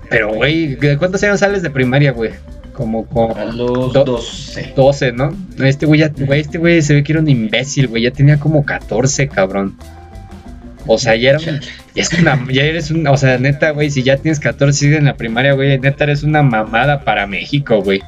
Pero, 0.10 0.34
güey, 0.34 0.76
¿de 0.76 0.98
cuántos 0.98 1.22
años 1.24 1.40
sales 1.40 1.62
de 1.62 1.70
primaria, 1.70 2.12
güey? 2.12 2.32
Como 2.74 3.06
con... 3.06 3.38
A 3.38 3.46
los 3.46 3.94
Do- 3.94 4.04
12. 4.06 4.74
12, 4.76 5.12
¿no? 5.12 5.36
Este 5.60 5.86
güey, 5.86 6.00
ya, 6.00 6.10
güey, 6.18 6.40
este 6.40 6.58
güey 6.58 6.82
se 6.82 6.96
ve 6.96 7.04
que 7.04 7.12
era 7.12 7.22
un 7.22 7.30
imbécil, 7.30 7.88
güey. 7.88 8.02
Ya 8.04 8.12
tenía 8.12 8.40
como 8.40 8.66
14, 8.66 9.28
cabrón. 9.28 9.76
O 10.88 10.98
sea, 10.98 11.16
ya 11.16 11.32
era 11.32 11.40
un- 11.40 11.60
ya 11.94 12.04
es 12.04 12.14
una, 12.14 12.46
ya 12.52 12.64
eres 12.64 12.90
un, 12.92 13.06
o 13.08 13.18
sea, 13.18 13.38
neta, 13.38 13.72
güey, 13.72 13.90
si 13.92 14.02
ya 14.04 14.18
tienes 14.18 14.40
14 14.40 14.78
sigues 14.80 14.98
en 15.00 15.06
la 15.06 15.16
primaria, 15.16 15.54
güey, 15.54 15.78
neta 15.80 16.04
eres 16.06 16.24
una 16.24 16.42
mamada 16.44 17.04
para 17.04 17.28
México, 17.28 17.82
güey. 17.82 18.02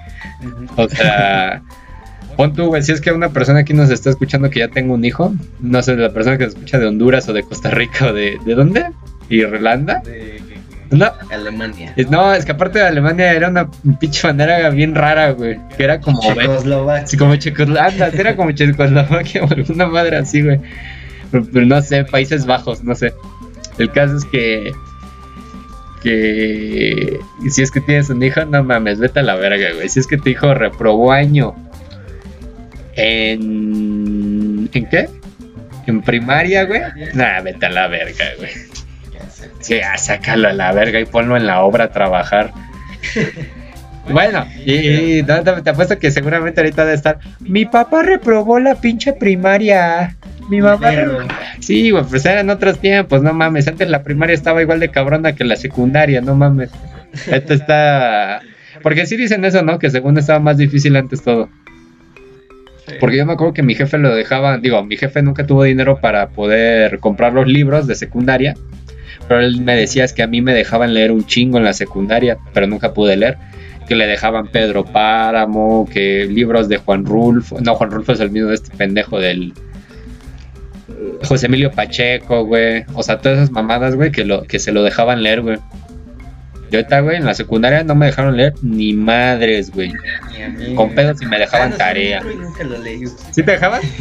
O 0.78 0.88
sea, 0.90 1.62
pon 2.38 2.54
tú, 2.54 2.68
güey, 2.68 2.82
si 2.82 2.92
es 2.94 3.02
que 3.02 3.12
una 3.12 3.30
persona 3.30 3.60
aquí 3.60 3.74
nos 3.74 3.90
está 3.90 4.10
escuchando 4.10 4.50
que 4.50 4.60
ya 4.60 4.68
tengo 4.70 4.94
un 4.94 5.04
hijo, 5.06 5.34
no 5.60 5.82
sé, 5.84 5.96
la 5.96 6.12
persona 6.12 6.38
que 6.38 6.46
nos 6.46 6.54
escucha 6.56 6.80
de 6.80 6.88
Honduras 6.88 7.28
o 7.30 7.34
de 7.34 7.44
Costa 7.44 7.70
Rica 7.72 8.08
o 8.08 8.14
de, 8.14 8.38
¿de 8.46 8.56
dónde? 8.56 8.86
¿Irlanda? 9.30 10.02
De 10.06 10.42
No, 10.90 11.12
Alemania. 11.32 11.94
no, 12.10 12.34
es 12.34 12.44
que 12.46 12.52
aparte 12.54 12.80
de 12.80 12.86
Alemania 12.86 13.32
era 13.34 13.48
una 13.50 13.70
pinche 14.00 14.26
bandera 14.28 14.70
bien 14.72 14.96
rara, 14.96 15.32
güey, 15.32 15.58
que 15.78 15.84
era 15.84 16.00
como, 16.02 16.20
Checoslovaquia. 16.22 17.18
Como 17.20 17.36
Checoslovaquia, 17.36 18.08
era 18.14 18.36
como 18.36 18.52
Checoslovaquia 18.52 19.44
o 19.44 19.50
alguna 19.54 19.88
madre 19.88 20.18
así, 20.18 20.42
güey. 20.42 20.60
No 21.32 21.82
sé, 21.82 22.04
Países 22.06 22.46
Bajos, 22.46 22.84
no 22.84 22.96
sé. 22.96 23.14
El 23.78 23.92
caso 23.92 24.18
es 24.18 24.26
que. 24.26 24.72
Que. 26.04 27.20
Si 27.50 27.62
es 27.62 27.72
que 27.72 27.82
tienes 27.82 28.10
un 28.10 28.22
hijo, 28.24 28.44
no 28.46 28.64
mames, 28.64 29.00
vete 29.00 29.20
a 29.20 29.24
la 29.24 29.36
verga, 29.36 29.74
güey. 29.74 29.90
Si 29.90 30.00
es 30.00 30.08
que 30.08 30.18
tu 30.18 30.30
hijo 30.30 30.54
reprobó 30.54 31.12
año. 31.12 31.56
En. 32.96 34.70
¿En 34.74 34.90
qué? 34.90 35.10
En 35.88 36.02
primaria, 36.02 36.66
güey. 36.66 36.82
Nah, 37.14 37.42
vete 37.42 37.66
a 37.66 37.70
la 37.70 37.88
verga, 37.88 38.26
güey. 38.38 38.52
Sí, 39.60 39.76
ya 39.78 39.98
sácalo 39.98 40.50
a 40.50 40.54
la 40.54 40.72
verga 40.72 41.00
y 41.00 41.06
ponlo 41.06 41.38
en 41.38 41.48
la 41.48 41.62
obra 41.62 41.86
a 41.86 41.92
trabajar. 41.92 42.52
Bueno, 44.10 44.46
y, 44.66 45.22
no, 45.22 45.44
te, 45.44 45.62
te 45.62 45.70
apuesto 45.70 46.00
que 46.00 46.12
seguramente 46.12 46.60
ahorita 46.60 46.84
debe 46.84 46.96
estar. 46.96 47.20
Mi 47.40 47.66
papá 47.66 48.02
reprobó 48.02 48.60
la 48.60 48.76
pinche 48.76 49.14
primaria. 49.14 50.18
Mi 50.50 50.62
mamá. 50.62 50.90
Pero- 50.90 51.20
Sí, 51.60 51.92
güey, 51.92 52.04
pues 52.04 52.26
eran 52.26 52.50
otros 52.50 52.80
tiempos, 52.80 53.22
no 53.22 53.34
mames. 53.34 53.68
Antes 53.68 53.90
la 53.90 54.04
primaria 54.04 54.34
estaba 54.34 54.62
igual 54.62 54.80
de 54.80 54.90
cabrona 54.90 55.34
que 55.34 55.44
la 55.44 55.56
secundaria, 55.56 56.22
no 56.22 56.36
mames. 56.36 56.70
Esto 57.32 57.54
está. 57.54 58.42
Porque 58.82 59.06
sí 59.06 59.16
dicen 59.18 59.46
eso, 59.46 59.62
¿no? 59.62 59.78
Que 59.80 59.90
según 59.90 60.18
estaba 60.18 60.40
más 60.40 60.58
difícil 60.58 60.96
antes 60.96 61.22
todo. 61.24 61.50
Sí. 62.88 62.96
Porque 63.00 63.18
yo 63.18 63.26
me 63.26 63.34
acuerdo 63.34 63.54
que 63.54 63.64
mi 63.64 63.76
jefe 63.76 63.98
lo 63.98 64.14
dejaba, 64.16 64.58
digo, 64.58 64.84
mi 64.84 64.98
jefe 64.98 65.22
nunca 65.22 65.46
tuvo 65.46 65.64
dinero 65.64 66.00
para 66.02 66.30
poder 66.30 67.00
comprar 67.00 67.34
los 67.34 67.48
libros 67.48 67.86
de 67.86 67.96
secundaria, 67.96 68.56
pero 69.28 69.40
él 69.42 69.62
me 69.62 69.76
decía 69.76 70.04
es 70.04 70.14
que 70.14 70.24
a 70.24 70.28
mí 70.28 70.42
me 70.42 70.54
dejaban 70.54 70.94
leer 70.94 71.12
un 71.12 71.26
chingo 71.26 71.58
en 71.60 71.64
la 71.64 71.74
secundaria, 71.74 72.38
pero 72.54 72.66
nunca 72.66 72.92
pude 72.94 73.16
leer, 73.18 73.38
que 73.88 73.96
le 73.96 74.08
dejaban 74.08 74.48
Pedro 74.48 74.84
Páramo, 74.84 75.88
que 75.94 76.26
libros 76.26 76.68
de 76.70 76.78
Juan 76.78 77.06
Rulfo, 77.06 77.62
no, 77.62 77.76
Juan 77.76 77.92
Rulfo 77.92 78.14
es 78.14 78.20
el 78.20 78.32
mismo 78.32 78.50
de 78.50 78.56
este 78.56 78.76
pendejo 78.76 79.20
del 79.20 79.54
José 81.24 81.46
Emilio 81.48 81.72
Pacheco, 81.72 82.46
güey, 82.46 82.86
o 82.94 83.04
sea, 83.04 83.20
todas 83.20 83.38
esas 83.40 83.52
mamadas, 83.52 83.96
güey, 83.96 84.12
que, 84.12 84.26
lo, 84.26 84.44
que 84.44 84.60
se 84.60 84.72
lo 84.72 84.84
dejaban 84.84 85.24
leer, 85.24 85.42
güey. 85.42 85.58
Yo 86.72 86.80
ahorita, 86.80 87.02
güey, 87.02 87.18
en 87.18 87.26
la 87.26 87.34
secundaria 87.34 87.84
no 87.84 87.96
me 87.96 88.06
dejaron 88.06 88.38
leer 88.38 88.54
ni 88.62 88.94
madres, 88.94 89.72
güey. 89.72 89.92
Con 90.76 90.96
pedos 90.96 91.22
y 91.22 91.26
me 91.26 91.36
Ah, 91.36 91.40
dejaban 91.40 91.72
un 91.74 91.78
tarea. 91.78 92.22
nunca 92.24 92.64
lo 92.64 92.78
leí. 92.78 93.04
¿Sí 93.32 93.44
te 93.44 93.52
dejaban? 93.52 93.82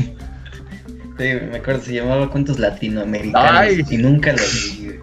Sí, 1.18 1.26
me 1.50 1.58
acuerdo, 1.58 1.82
se 1.82 1.92
llamaba 1.92 2.30
Cuentos 2.30 2.58
Latinoamericanos. 2.58 3.50
Ay. 3.60 3.84
Y 3.90 3.98
nunca 3.98 4.32
lo 4.32 4.38
leí, 4.38 4.84
güey. 4.86 5.00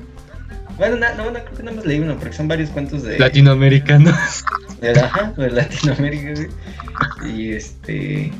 Bueno, 0.77 0.97
na- 0.97 1.13
no, 1.15 1.25
no, 1.31 1.39
creo 1.43 1.55
que 1.57 1.63
nada 1.63 1.75
más 1.77 1.85
leí 1.85 1.99
uno, 1.99 2.17
porque 2.17 2.33
son 2.35 2.47
varios 2.47 2.69
cuentos 2.69 3.03
de, 3.03 3.17
Latinoamericano. 3.19 4.11
de, 4.81 4.91
ajá, 4.91 5.33
de 5.35 5.49
Latinoamérica, 5.51 6.33
güey. 6.33 7.35
Y 7.35 7.51
este. 7.53 8.31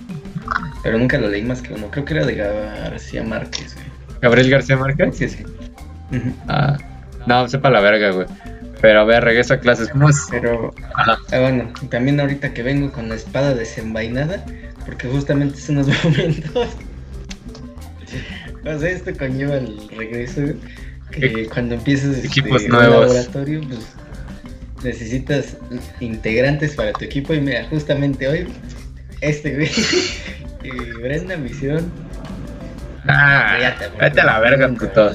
Pero 0.83 0.97
nunca 0.99 1.17
lo 1.17 1.27
leí 1.29 1.41
más 1.43 1.61
que 1.61 1.73
uno. 1.73 1.89
Creo 1.91 2.05
que 2.05 2.13
era 2.13 2.25
de 2.25 2.35
García 2.35 3.23
Márquez, 3.23 3.73
güey. 3.75 3.85
Gabriel 4.21 4.49
García 4.49 4.77
Márquez. 4.77 5.17
que 5.17 5.29
sí. 5.29 5.43
Ujú. 6.11 6.33
Ah, 6.47 6.77
no, 7.25 7.47
sepa 7.49 7.69
la 7.69 7.81
verga, 7.81 8.11
güey. 8.11 8.27
Pero 8.81 9.01
a 9.01 9.03
ver, 9.03 9.23
regreso 9.23 9.55
a 9.55 9.59
clases. 9.59 9.89
¿Cómo 9.89 10.07
es? 10.09 10.27
Pero, 10.29 10.73
Ajá. 10.95 11.17
ah, 11.31 11.39
bueno, 11.39 11.71
también 11.89 12.19
ahorita 12.19 12.53
que 12.53 12.61
vengo 12.61 12.91
con 12.91 13.09
la 13.09 13.15
espada 13.15 13.55
desenvainada, 13.55 14.45
porque 14.85 15.07
justamente 15.07 15.57
es 15.57 15.67
unos 15.69 15.87
momentos. 16.03 16.67
O 18.65 18.79
sea, 18.79 18.89
esto 18.89 19.11
conlleva 19.17 19.55
el 19.55 19.89
regreso, 19.97 20.41
güey, 20.41 20.55
que 21.19 21.45
cuando 21.47 21.75
empiezas 21.75 22.15
este, 22.15 22.27
Equipos 22.27 22.63
un 22.63 22.69
nuevos. 22.69 23.07
laboratorio, 23.07 23.61
pues 23.67 23.79
necesitas 24.83 25.57
integrantes 25.99 26.75
para 26.75 26.93
tu 26.93 27.05
equipo. 27.05 27.33
Y 27.33 27.41
mira, 27.41 27.65
justamente 27.69 28.27
hoy, 28.27 28.47
este 29.21 29.55
güey 29.55 29.71
y 30.63 31.01
Brenda 31.01 31.37
Misión. 31.37 31.91
Ah, 33.07 33.53
cállate, 33.53 33.85
vete 33.99 34.21
a 34.21 34.25
la 34.25 34.39
verga, 34.39 34.67
puto. 34.69 35.11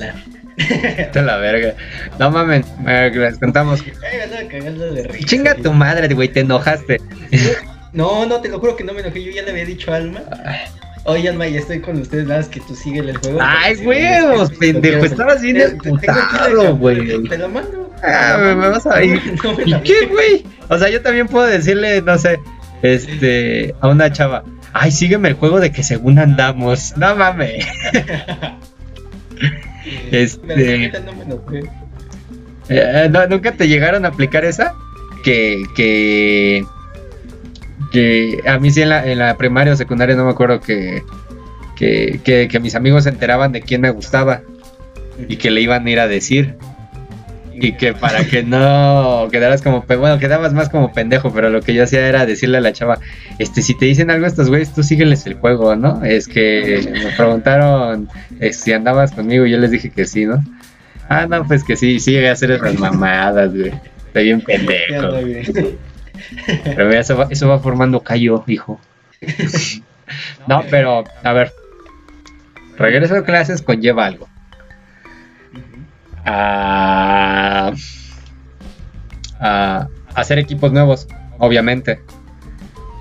Vete 0.56 1.18
a 1.18 1.22
la 1.22 1.36
verga. 1.36 1.74
No 2.18 2.30
mames, 2.30 2.66
les 2.86 3.38
contamos. 3.38 3.80
Ay, 3.82 4.16
me 4.16 4.22
andaba 4.22 4.48
cagando 4.48 4.92
de 4.92 5.02
risa. 5.04 5.26
Chinga 5.26 5.52
güey. 5.52 5.62
tu 5.62 5.72
madre, 5.72 6.14
güey, 6.14 6.28
te 6.28 6.40
enojaste. 6.40 7.00
No, 7.92 8.24
no, 8.26 8.40
te 8.40 8.48
lo 8.48 8.58
juro 8.58 8.76
que 8.76 8.84
no 8.84 8.94
me 8.94 9.00
enojé. 9.00 9.22
Yo 9.22 9.30
ya 9.32 9.42
le 9.42 9.50
había 9.50 9.66
dicho 9.66 9.92
a 9.92 9.96
Alma. 9.96 10.22
Alma, 11.04 11.48
ya 11.48 11.58
estoy 11.58 11.80
con 11.80 12.00
ustedes. 12.00 12.26
Nada 12.26 12.40
más 12.40 12.48
que 12.48 12.60
tú 12.60 12.74
síguele 12.74 13.12
el 13.12 13.18
juego. 13.18 13.38
Ay, 13.42 13.76
huevos, 13.76 14.50
pendejo, 14.52 15.04
estabas 15.04 15.42
bien 15.42 15.60
emputado, 15.60 16.76
güey. 16.76 17.22
Te 17.28 17.38
la 17.38 17.48
mando. 17.48 17.90
Ah, 18.02 18.38
me, 18.40 18.54
me 18.54 18.68
vas 18.68 18.86
a 18.86 19.02
ir. 19.02 19.20
No 19.44 19.54
me 19.54 19.64
¿Y 19.64 19.70
la 19.70 19.82
qué, 19.82 20.06
güey? 20.06 20.44
O 20.68 20.78
sea, 20.78 20.88
yo 20.88 21.02
también 21.02 21.26
puedo 21.26 21.46
decirle, 21.46 22.02
no 22.02 22.18
sé, 22.18 22.38
este, 22.82 23.74
a 23.80 23.88
una 23.88 24.12
chava. 24.12 24.44
Ay, 24.72 24.90
sígueme 24.90 25.28
el 25.28 25.34
juego 25.34 25.60
de 25.60 25.70
que 25.70 25.82
según 25.82 26.18
andamos. 26.18 26.96
No 26.96 27.14
mames. 27.16 27.66
Este- 30.10 30.86
enojé. 30.86 31.62
Eh, 32.68 33.08
no, 33.10 33.26
¿Nunca 33.26 33.52
te 33.52 33.68
llegaron 33.68 34.04
a 34.04 34.08
aplicar 34.08 34.44
esa? 34.44 34.74
Que, 35.24 35.62
que, 35.76 36.64
que 37.90 38.40
a 38.46 38.58
mí 38.58 38.70
sí 38.70 38.82
en 38.82 38.90
la, 38.90 39.06
en 39.06 39.18
la 39.18 39.36
primaria 39.36 39.72
o 39.72 39.76
secundaria 39.76 40.14
no 40.14 40.24
me 40.24 40.30
acuerdo 40.30 40.60
que, 40.60 41.02
que, 41.76 42.48
que, 42.50 42.60
mis 42.60 42.74
amigos 42.74 43.04
se 43.04 43.10
enteraban 43.10 43.52
de 43.52 43.62
quién 43.62 43.80
me 43.80 43.90
gustaba 43.90 44.42
y 45.28 45.36
que 45.36 45.50
le 45.50 45.60
iban 45.60 45.86
a 45.86 45.90
ir 45.90 46.00
a 46.00 46.08
decir. 46.08 46.54
Y 47.54 47.72
que 47.72 47.92
para 47.92 48.24
que 48.24 48.42
no 48.42 49.28
quedaras 49.30 49.60
como, 49.60 49.82
bueno, 49.82 50.18
quedabas 50.18 50.54
más 50.54 50.70
como 50.70 50.92
pendejo, 50.92 51.32
pero 51.32 51.50
lo 51.50 51.60
que 51.60 51.74
yo 51.74 51.84
hacía 51.84 52.08
era 52.08 52.24
decirle 52.24 52.58
a 52.58 52.60
la 52.62 52.72
chava, 52.72 52.98
este, 53.38 53.60
si 53.60 53.74
te 53.74 53.84
dicen 53.84 54.10
algo 54.10 54.26
estos 54.26 54.48
güeyes, 54.48 54.72
tú 54.72 54.82
sígueles 54.82 55.26
el 55.26 55.34
juego, 55.34 55.76
¿no? 55.76 56.02
Es 56.02 56.28
que 56.28 56.88
me 56.90 57.14
preguntaron 57.14 58.08
si 58.52 58.72
andabas 58.72 59.12
conmigo 59.12 59.44
y 59.44 59.50
yo 59.50 59.58
les 59.58 59.70
dije 59.70 59.90
que 59.90 60.06
sí, 60.06 60.24
¿no? 60.24 60.42
Ah, 61.08 61.26
no, 61.26 61.46
pues 61.46 61.62
que 61.62 61.76
sí, 61.76 62.00
sí 62.00 62.12
llegué 62.12 62.30
a 62.30 62.32
hacer 62.32 62.52
esas 62.52 62.78
mamadas, 62.78 63.52
güey. 63.54 63.72
Estoy 64.06 64.24
bien 64.24 64.40
pendejo. 64.40 65.76
Pero 66.64 66.86
mira, 66.86 67.00
eso 67.00 67.16
va, 67.16 67.26
eso 67.30 67.48
va 67.48 67.58
formando 67.58 68.00
callo, 68.00 68.44
hijo. 68.46 68.80
No, 70.46 70.62
pero, 70.70 71.04
a 71.22 71.32
ver. 71.32 71.52
Regreso 72.76 73.16
a 73.16 73.24
clases 73.24 73.62
conlleva 73.62 74.06
algo. 74.06 74.28
A, 76.24 77.72
a 79.40 79.88
hacer 80.14 80.38
equipos 80.38 80.72
nuevos, 80.72 81.08
obviamente. 81.38 82.00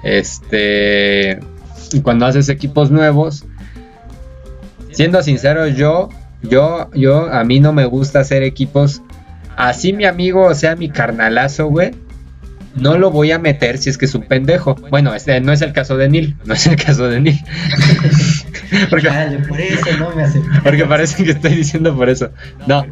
Este. 0.03 1.39
Y 1.91 2.01
cuando 2.01 2.25
haces 2.25 2.49
equipos 2.49 2.91
nuevos, 2.91 3.45
siendo 4.91 5.21
sincero, 5.21 5.67
yo, 5.67 6.09
yo, 6.41 6.89
yo, 6.93 7.31
a 7.31 7.43
mí 7.43 7.59
no 7.59 7.73
me 7.73 7.85
gusta 7.85 8.19
hacer 8.21 8.43
equipos. 8.43 9.01
Así 9.57 9.91
mi 9.91 10.05
amigo, 10.05 10.45
o 10.45 10.55
sea, 10.55 10.75
mi 10.75 10.89
carnalazo, 10.89 11.67
güey 11.67 11.91
no 12.75 12.97
lo 12.97 13.11
voy 13.11 13.31
a 13.31 13.39
meter 13.39 13.77
si 13.77 13.89
es 13.89 13.97
que 13.97 14.05
es 14.05 14.15
un 14.15 14.23
pendejo. 14.23 14.75
Bueno, 14.89 15.13
este 15.13 15.39
no 15.41 15.51
es 15.51 15.61
el 15.61 15.73
caso 15.73 15.97
de 15.97 16.09
Neil, 16.09 16.35
no 16.45 16.53
es 16.53 16.67
el 16.67 16.75
caso 16.75 17.07
de 17.07 17.19
Neil. 17.19 17.39
porque, 18.89 19.07
Dale, 19.07 19.39
por 19.39 19.59
eso 19.59 19.97
no 19.99 20.15
me 20.15 20.23
hace. 20.23 20.41
porque 20.63 20.85
parece 20.85 21.23
que 21.23 21.31
estoy 21.31 21.55
diciendo 21.55 21.95
por 21.95 22.09
eso. 22.09 22.29
No. 22.67 22.85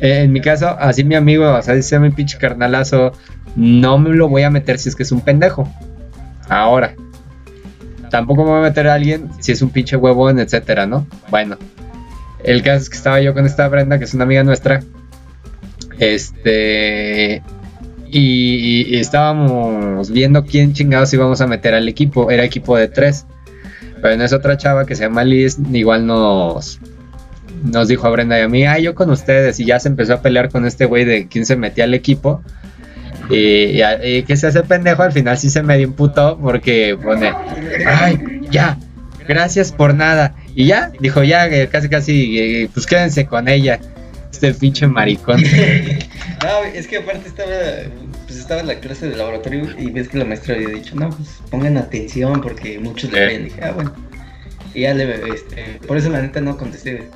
Eh, 0.00 0.22
en 0.22 0.32
mi 0.32 0.40
caso, 0.40 0.76
así 0.78 1.04
mi 1.04 1.14
amigo, 1.14 1.52
o 1.52 1.62
sea, 1.62 1.74
dice 1.74 1.98
mi 1.98 2.10
pinche 2.10 2.36
carnalazo, 2.38 3.12
no 3.56 3.98
me 3.98 4.10
lo 4.10 4.28
voy 4.28 4.42
a 4.42 4.50
meter 4.50 4.78
si 4.78 4.88
es 4.88 4.96
que 4.96 5.04
es 5.04 5.12
un 5.12 5.20
pendejo. 5.20 5.68
Ahora. 6.48 6.94
Tampoco 8.10 8.44
me 8.44 8.50
voy 8.50 8.60
a 8.60 8.62
meter 8.62 8.86
a 8.86 8.94
alguien 8.94 9.28
si 9.40 9.52
es 9.52 9.62
un 9.62 9.70
pinche 9.70 9.96
huevón, 9.96 10.38
etcétera, 10.38 10.86
¿no? 10.86 11.06
Bueno. 11.30 11.56
El 12.44 12.62
caso 12.62 12.82
es 12.82 12.90
que 12.90 12.96
estaba 12.96 13.20
yo 13.20 13.32
con 13.34 13.46
esta 13.46 13.66
Brenda, 13.68 13.98
que 13.98 14.04
es 14.04 14.14
una 14.14 14.24
amiga 14.24 14.44
nuestra. 14.44 14.80
Este. 15.98 17.42
Y, 18.16 18.96
estábamos 18.96 20.08
viendo 20.12 20.44
quién 20.44 20.72
chingados 20.72 21.12
íbamos 21.12 21.40
a 21.40 21.48
meter 21.48 21.74
al 21.74 21.88
equipo. 21.88 22.30
Era 22.30 22.44
equipo 22.44 22.76
de 22.76 22.86
tres. 22.86 23.26
Pero 24.00 24.14
en 24.14 24.22
esa 24.22 24.36
otra 24.36 24.56
chava 24.56 24.86
que 24.86 24.94
se 24.94 25.02
llama 25.02 25.24
Liz, 25.24 25.58
igual 25.72 26.06
nos, 26.06 26.78
nos 27.64 27.88
dijo 27.88 28.06
a 28.06 28.10
Brenda 28.10 28.38
y 28.38 28.42
a 28.42 28.48
mí, 28.48 28.64
ah, 28.66 28.78
yo 28.78 28.94
con 28.94 29.10
ustedes. 29.10 29.58
Y 29.58 29.64
ya 29.64 29.80
se 29.80 29.88
empezó 29.88 30.14
a 30.14 30.22
pelear 30.22 30.48
con 30.48 30.64
este 30.64 30.84
güey 30.84 31.04
de 31.04 31.26
quién 31.26 31.44
se 31.44 31.56
metía 31.56 31.84
al 31.84 31.94
equipo. 31.94 32.40
Y, 33.30 33.82
y 33.82 34.22
que 34.22 34.36
se 34.36 34.46
hace 34.46 34.62
pendejo, 34.62 35.02
al 35.02 35.12
final 35.12 35.36
sí 35.36 35.50
se 35.50 35.64
medio 35.64 35.84
imputó 35.84 36.38
porque 36.38 36.96
pone, 37.02 37.32
ay, 37.84 38.42
ya, 38.48 38.78
gracias 39.26 39.72
por 39.72 39.92
nada. 39.92 40.36
Y 40.54 40.66
ya, 40.66 40.92
dijo, 41.00 41.24
ya, 41.24 41.48
eh, 41.48 41.68
casi, 41.68 41.88
casi, 41.88 42.38
eh, 42.38 42.70
pues 42.72 42.86
quédense 42.86 43.26
con 43.26 43.48
ella. 43.48 43.80
Este 44.30 44.54
pinche 44.54 44.86
maricón. 44.86 45.42
No, 46.44 46.62
es 46.62 46.86
que 46.86 46.98
aparte 46.98 47.26
estaba, 47.26 47.50
pues 48.34 48.42
estaba 48.42 48.62
en 48.62 48.66
la 48.66 48.80
clase 48.80 49.08
de 49.08 49.16
laboratorio 49.16 49.68
y 49.78 49.92
ves 49.92 50.08
que 50.08 50.18
la 50.18 50.24
maestra 50.24 50.56
había 50.56 50.68
dicho, 50.68 50.96
no, 50.96 51.08
pues 51.10 51.40
pongan 51.50 51.76
atención 51.76 52.40
porque 52.40 52.80
muchos 52.80 53.12
le 53.12 53.22
Eh. 53.22 53.26
ven. 53.26 53.44
Dije, 53.44 53.60
ah, 53.62 53.70
bueno. 53.70 53.92
Y 54.74 54.80
ya 54.80 54.92
le, 54.92 55.14
este, 55.32 55.78
por 55.86 55.96
eso 55.96 56.10
la 56.10 56.20
neta 56.20 56.40
no 56.40 56.56
contesté. 56.56 57.08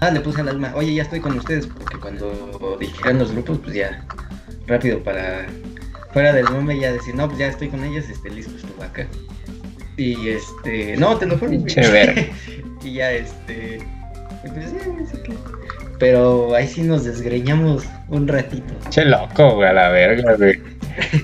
Ah, 0.00 0.10
le 0.10 0.18
puse 0.20 0.40
al 0.40 0.48
alma, 0.48 0.72
oye, 0.74 0.92
ya 0.92 1.04
estoy 1.04 1.20
con 1.20 1.38
ustedes, 1.38 1.68
porque 1.68 1.96
cuando 2.00 2.76
dijeron 2.80 3.20
los 3.20 3.30
grupos, 3.30 3.60
pues 3.62 3.76
ya, 3.76 4.04
rápido 4.66 5.00
para, 5.04 5.46
fuera 6.12 6.32
del 6.32 6.46
nombre 6.46 6.80
ya 6.80 6.92
decir, 6.92 7.14
no, 7.14 7.28
pues 7.28 7.38
ya 7.38 7.46
estoy 7.46 7.68
con 7.68 7.84
ellas, 7.84 8.08
este, 8.10 8.28
listo, 8.30 8.56
estuvo 8.56 8.82
acá. 8.82 9.06
Y 9.96 10.30
este, 10.30 10.96
no, 10.96 11.16
te 11.16 11.26
lo 11.26 11.38
juro. 11.38 11.52
verga. 11.76 12.26
y 12.84 12.94
ya, 12.94 13.12
este, 13.12 13.78
pues, 14.42 14.70
sí, 14.70 14.76
no 14.98 15.06
sé 15.08 15.22
qué. 15.22 15.34
Pero 15.98 16.54
ahí 16.54 16.66
sí 16.66 16.82
nos 16.82 17.04
desgreñamos 17.04 17.84
un 18.08 18.26
ratito. 18.26 18.74
Che 18.90 19.04
loco, 19.04 19.54
güey, 19.54 19.68
a 19.68 19.72
la 19.72 19.88
verga, 19.90 20.34
güey. 20.36 20.60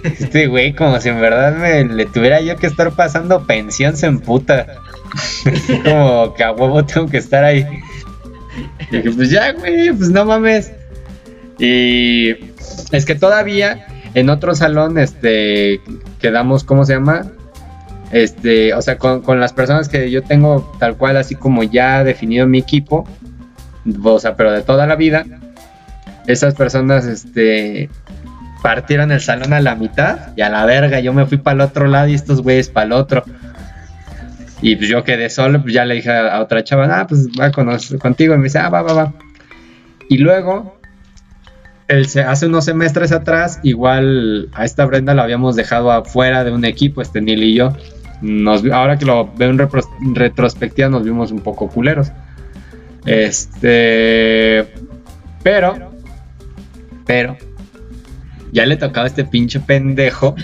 Este 0.05 0.47
güey, 0.47 0.75
como 0.75 1.01
si 1.01 1.09
en 1.09 1.21
verdad 1.21 1.55
me 1.57 1.85
le 1.85 2.07
tuviera 2.07 2.41
yo 2.41 2.57
que 2.57 2.67
estar 2.67 2.91
pasando 2.93 3.47
pensión, 3.47 3.97
se 3.97 4.07
emputa. 4.07 4.67
Como 5.85 6.35
que 6.35 6.45
a 6.45 6.53
huevo 6.53 6.85
tengo 6.85 7.07
que 7.07 7.19
estar 7.19 7.45
ahí. 7.45 7.67
Y 8.91 9.11
pues 9.11 9.31
ya, 9.31 9.53
güey, 9.53 9.93
pues 9.93 10.11
no 10.11 10.25
mames. 10.25 10.73
Y 11.59 12.31
es 12.93 13.05
que 13.05 13.15
todavía 13.15 13.87
En 14.15 14.31
otro 14.31 14.55
salón, 14.55 14.97
este, 14.99 15.81
quedamos, 16.21 16.65
¿cómo 16.65 16.85
se 16.85 16.95
llama? 16.95 17.31
Este, 18.11 18.73
o 18.73 18.81
sea, 18.81 18.97
con, 18.97 19.21
con 19.21 19.39
las 19.39 19.53
personas 19.53 19.89
que 19.89 20.11
yo 20.11 20.23
tengo 20.23 20.73
tal 20.79 20.97
cual, 20.97 21.19
así 21.19 21.35
como 21.35 21.63
ya 21.63 22.05
definido 22.05 22.47
mi 22.47 22.59
equipo, 22.59 23.07
o 24.03 24.19
sea, 24.19 24.37
pero 24.37 24.53
de 24.53 24.63
toda 24.63 24.87
la 24.87 24.97
vida, 24.97 25.25
esas 26.27 26.55
personas, 26.55 27.07
este, 27.07 27.91
partieron 28.63 29.13
el 29.13 29.21
salón 29.21 29.53
a 29.53 29.61
la 29.61 29.75
mitad 29.75 30.37
y 30.37 30.43
a 30.43 30.49
la 30.49 30.65
verga, 30.67 31.01
yo 31.01 31.13
me 31.13 31.27
fui 31.27 31.39
para 31.39 31.55
el 31.55 31.61
otro 31.63 31.87
lado 31.87 32.09
y 32.09 32.15
estos 32.15 32.43
güeyes 32.43 32.69
para 32.69 32.87
el 32.87 32.93
otro. 32.93 33.25
Y 34.61 34.75
pues 34.77 34.89
yo 34.89 35.05
quedé 35.05 35.31
solo, 35.31 35.63
pues 35.63 35.73
ya 35.75 35.85
le 35.85 35.95
dije 35.95 36.11
a, 36.11 36.41
otra 36.41 36.65
chava, 36.65 37.01
ah, 37.01 37.07
pues 37.07 37.29
va 37.29 37.53
con, 37.53 37.69
contigo. 38.01 38.35
Y 38.35 38.39
me 38.39 38.45
dice, 38.45 38.59
ah, 38.59 38.69
va, 38.69 38.83
va, 38.83 38.93
va. 38.93 39.13
Y 40.09 40.19
luego, 40.19 40.81
el, 41.87 42.07
hace 42.27 42.47
unos 42.47 42.65
semestres 42.65 43.13
atrás, 43.13 43.61
igual 43.63 44.49
a 44.53 44.65
esta 44.65 44.85
Brenda 44.85 45.15
la 45.15 45.23
habíamos 45.23 45.55
dejado 45.55 45.93
afuera 45.93 46.43
de 46.43 46.51
un 46.51 46.65
equipo, 46.65 47.03
este 47.03 47.21
Neil 47.21 47.43
y 47.45 47.55
yo. 47.55 47.73
Nos, 48.21 48.65
ahora 48.71 48.99
que 48.99 49.05
lo 49.05 49.33
veo 49.37 49.51
en 49.51 50.15
retrospectiva, 50.15 50.89
nos 50.89 51.05
vimos 51.05 51.31
un 51.31 51.41
poco 51.41 51.69
culeros. 51.69 52.11
Este. 53.09 54.67
Pero. 55.43 55.93
Pero 57.07 57.37
ya 58.53 58.67
le 58.67 58.77
tocaba 58.77 59.05
a 59.05 59.09
este 59.09 59.25
pinche 59.25 59.61
pendejo 59.61 60.35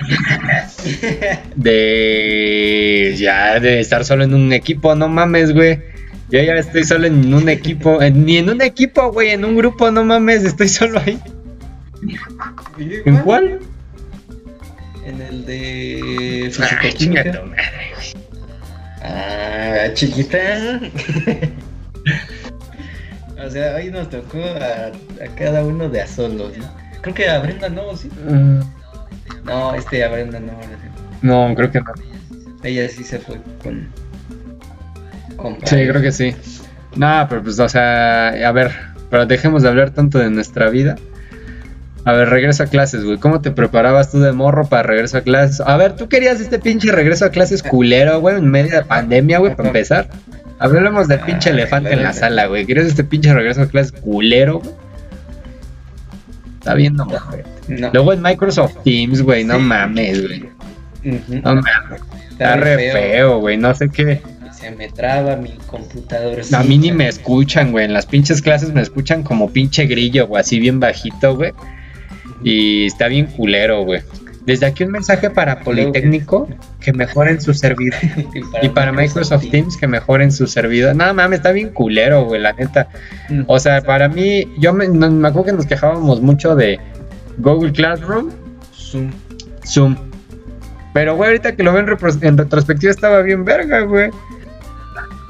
de 1.57 3.15
ya 3.17 3.59
de 3.61 3.81
estar 3.81 4.05
solo 4.05 4.25
en 4.25 4.35
un 4.35 4.53
equipo, 4.53 4.95
no 4.95 5.09
mames, 5.09 5.53
güey. 5.53 5.81
Yo 6.31 6.43
ya 6.43 6.55
estoy 6.55 6.85
solo 6.85 7.07
en 7.07 7.33
un 7.33 7.49
equipo, 7.49 7.99
ni 8.13 8.39
en 8.39 8.51
un 8.51 8.63
equipo, 8.63 9.13
güey, 9.13 9.31
en 9.31 9.45
un 9.45 9.57
grupo, 9.57 9.91
no 9.91 10.05
mames, 10.05 10.45
estoy 10.45 10.69
solo 10.69 11.01
ahí. 11.05 11.19
¿En 12.79 13.19
cuál? 13.19 13.61
En 15.07 15.21
el 15.21 15.45
de 15.45 16.51
ah, 16.61 16.89
chinga 16.95 17.25
tu 17.25 17.47
madre, 17.47 17.93
güey. 17.95 18.25
Ah, 19.03 19.89
chiquita. 19.93 20.81
o 23.45 23.51
sea, 23.51 23.77
hoy 23.77 23.91
nos 23.91 24.09
tocó 24.11 24.39
a, 24.39 24.87
a 25.25 25.29
cada 25.37 25.65
uno 25.65 25.89
de 25.89 26.01
a 26.01 26.07
solos, 26.07 26.57
¿no? 26.57 26.85
Creo 27.01 27.15
que 27.15 27.29
a 27.29 27.39
Brenda 27.41 27.69
no, 27.69 27.97
¿sí? 27.97 28.09
Mm. 28.29 28.61
No, 29.45 29.75
este 29.75 30.05
a 30.05 30.09
Brenda 30.09 30.41
no. 30.41 30.53
No, 31.23 31.55
creo 31.55 31.71
que 31.71 31.81
no. 31.81 31.93
Ella 32.63 32.89
sí 32.89 33.05
se 33.05 33.19
fue 33.19 33.39
con... 33.63 33.89
sí, 35.65 35.77
creo 35.87 36.01
que 36.01 36.13
sí. 36.13 36.35
No, 36.97 37.27
pero 37.29 37.43
pues, 37.43 37.59
o 37.59 37.69
sea, 37.69 38.29
a 38.29 38.53
ver, 38.53 38.73
pero 39.11 39.27
dejemos 39.27 39.63
de 39.63 39.69
hablar 39.69 39.91
tanto 39.91 40.19
de 40.19 40.31
nuestra 40.31 40.71
vida. 40.71 40.97
A 42.07 42.13
ver, 42.13 42.29
regreso 42.29 42.63
a 42.63 42.67
clases, 42.67 43.05
güey. 43.05 43.19
¿Cómo 43.19 43.41
te 43.41 43.51
preparabas 43.51 44.11
tú 44.11 44.21
de 44.21 44.33
morro 44.33 44.67
para 44.67 44.83
regreso 44.83 45.19
a 45.19 45.23
clases? 45.23 45.61
A 45.61 45.77
ver, 45.77 45.97
¿tú 45.97 46.09
querías 46.09 46.41
este 46.41 46.59
pinche 46.59 46.93
regreso 46.93 47.25
a 47.25 47.31
clases 47.31 47.63
culero, 47.63 48.21
güey, 48.21 48.37
en 48.37 48.51
medio 48.51 48.77
de 48.77 48.85
pandemia, 48.85 49.39
güey, 49.39 49.55
para 49.55 49.69
empezar? 49.69 50.09
Hablemos 50.59 51.09
del 51.09 51.21
pinche 51.21 51.51
elefante 51.51 51.93
en 51.93 52.03
la 52.03 52.13
sala, 52.13 52.47
güey. 52.47 52.65
¿Quieres 52.65 52.87
este 52.87 53.05
pinche 53.05 53.33
regreso 53.33 53.63
a 53.63 53.67
clases 53.67 53.93
culero, 53.93 54.61
güey? 54.61 54.75
Está 56.59 56.75
viendo 56.75 57.07
Luego 57.93 58.13
en 58.15 58.23
Microsoft 58.23 58.77
Teams, 58.85 59.21
güey, 59.21 59.45
no 59.45 59.59
mames, 59.59 60.27
güey. 60.27 60.45
No 61.29 61.57
mames. 61.57 62.01
Está, 62.31 62.57
re 62.57 62.91
feo, 62.91 63.41
güey, 63.41 63.57
no 63.57 63.75
sé 63.75 63.91
qué. 63.91 64.23
Se 64.53 64.71
me 64.71 64.89
traba 64.89 65.37
mi 65.37 65.51
computador. 65.67 66.41
A 66.53 66.63
mí 66.63 66.79
ni 66.79 66.91
me 66.91 67.09
escuchan, 67.09 67.71
güey. 67.71 67.85
En 67.85 67.93
las 67.93 68.07
pinches 68.07 68.41
clases 68.41 68.73
me 68.73 68.81
escuchan 68.81 69.23
como 69.23 69.51
pinche 69.51 69.85
grillo, 69.87 70.27
güey, 70.27 70.41
así 70.41 70.59
bien 70.59 70.81
bajito, 70.81 71.37
güey. 71.37 71.53
Y 72.43 72.87
está 72.87 73.09
bien 73.09 73.27
culero, 73.27 73.85
güey. 73.85 74.01
Desde 74.47 74.67
aquí 74.67 74.85
un 74.85 74.91
mensaje 74.91 75.31
para 75.31 75.61
Politécnico 75.61 76.49
que 76.81 76.93
mejoren 76.93 77.41
su 77.41 77.55
servidor. 77.55 77.99
y 78.63 78.69
para, 78.69 78.93
Microsoft 78.93 79.49
Teams 79.51 79.77
que 79.77 79.87
mejoren 79.87 80.31
su 80.31 80.47
servidor. 80.47 80.95
Nada 80.95 81.15
mames, 81.15 81.39
está 81.39 81.53
bien 81.53 81.71
culero, 81.71 82.25
güey, 82.25 82.41
la 82.41 82.53
neta. 82.53 82.89
Mm. 83.31 83.45
O 83.47 83.59
sea, 83.59 83.81
para 83.83 84.09
mí, 84.09 84.47
yo 84.59 84.75
me, 84.75 84.87
me 84.89 85.29
acuerdo 85.29 85.47
que 85.47 85.53
nos 85.53 85.67
quejábamos 85.67 86.21
mucho 86.21 86.55
de 86.55 86.79
Google 87.39 87.73
Classroom. 87.73 88.31
Zoom. 88.75 89.11
Zoom. 89.67 89.97
Pero, 90.93 91.17
güey, 91.17 91.31
ahorita 91.31 91.57
que 91.57 91.63
lo 91.63 91.73
ven 91.73 91.87
en 92.21 92.39
retrospectiva 92.39 92.91
estaba 92.91 93.23
bien 93.23 93.45
verga, 93.45 93.81
güey. 93.81 94.11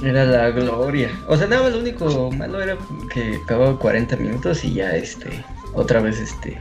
Era 0.03 0.24
la 0.24 0.50
gloria. 0.50 1.09
O 1.29 1.37
sea, 1.37 1.46
nada 1.46 1.62
más 1.62 1.72
lo 1.72 1.79
único 1.79 2.31
malo 2.33 2.61
era 2.61 2.77
que 3.12 3.38
acababa 3.44 3.79
40 3.79 4.16
minutos 4.16 4.64
y 4.64 4.74
ya, 4.74 4.94
este, 4.94 5.29
otra 5.72 6.00
vez, 6.00 6.20
este, 6.20 6.59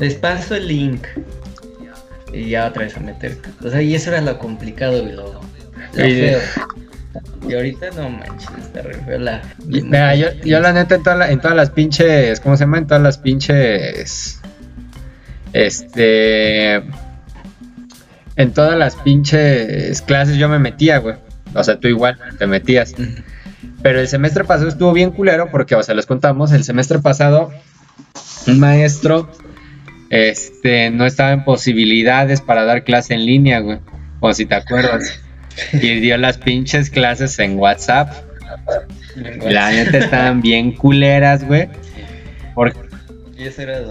les 0.00 0.14
paso 0.14 0.56
el 0.56 0.66
link 0.66 1.06
y 2.32 2.50
ya 2.50 2.66
otra 2.66 2.84
vez 2.84 2.96
a 2.96 3.00
meterte. 3.00 3.48
O 3.64 3.70
sea, 3.70 3.82
y 3.82 3.94
eso 3.94 4.10
era 4.10 4.20
lo 4.20 4.38
complicado 4.38 5.06
y 5.06 5.12
lo, 5.12 5.40
feo. 5.92 6.40
Y 7.48 7.54
ahorita 7.54 7.90
no 7.92 8.10
manches, 8.10 8.50
está 8.58 8.82
re 8.82 8.94
feo 8.94 9.18
la. 9.18 9.42
Mira, 9.64 10.14
yo, 10.14 10.32
yo 10.44 10.60
la 10.60 10.72
neta 10.72 10.96
en, 10.96 11.22
en 11.30 11.40
todas 11.40 11.56
las 11.56 11.70
pinches. 11.70 12.40
¿Cómo 12.40 12.56
se 12.56 12.64
llama? 12.64 12.78
En 12.78 12.86
todas 12.86 13.02
las 13.02 13.18
pinches. 13.18 14.40
Este. 15.52 16.82
En 18.36 18.52
todas 18.52 18.78
las 18.78 18.96
pinches 18.96 20.02
clases 20.02 20.36
yo 20.36 20.48
me 20.48 20.58
metía, 20.58 20.98
güey. 20.98 21.16
O 21.54 21.64
sea, 21.64 21.80
tú 21.80 21.88
igual 21.88 22.18
te 22.38 22.46
metías. 22.46 22.94
Pero 23.82 24.00
el 24.00 24.08
semestre 24.08 24.44
pasado 24.44 24.68
estuvo 24.68 24.92
bien 24.92 25.10
culero 25.10 25.50
porque, 25.50 25.74
o 25.74 25.82
sea, 25.82 25.94
les 25.94 26.06
contamos, 26.06 26.52
el 26.52 26.64
semestre 26.64 26.98
pasado 26.98 27.50
un 28.46 28.60
maestro 28.60 29.30
este, 30.10 30.90
no 30.90 31.06
estaba 31.06 31.32
en 31.32 31.44
posibilidades 31.44 32.40
para 32.40 32.64
dar 32.64 32.84
clase 32.84 33.14
en 33.14 33.26
línea, 33.26 33.60
güey. 33.60 33.78
O 34.20 34.32
si 34.32 34.46
te 34.46 34.54
acuerdas. 34.54 35.20
Y 35.72 36.00
dio 36.00 36.18
las 36.18 36.36
pinches 36.36 36.90
clases 36.90 37.38
en 37.38 37.58
WhatsApp. 37.58 38.12
La 39.42 39.70
neta 39.70 39.96
estaban 39.96 40.42
bien 40.42 40.72
culeras, 40.72 41.44
güey. 41.44 41.70
Porque 42.54 42.78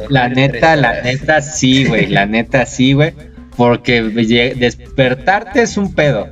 la 0.09 0.29
neta, 0.29 0.75
la 0.75 1.01
neta 1.01 1.41
sí, 1.41 1.85
güey. 1.85 2.05
La 2.05 2.25
neta 2.27 2.67
sí, 2.67 2.93
güey. 2.93 3.13
Porque 3.57 4.03
despertarte 4.03 5.63
es 5.63 5.77
un 5.77 5.95
pedo. 5.95 6.29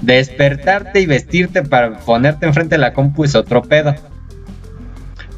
Despertarte 0.00 1.00
y 1.00 1.06
vestirte 1.06 1.62
para 1.62 1.98
ponerte 1.98 2.46
enfrente 2.46 2.74
de 2.74 2.80
la 2.80 2.94
compu 2.94 3.22
es 3.22 3.36
otro 3.36 3.62
pedo. 3.62 3.94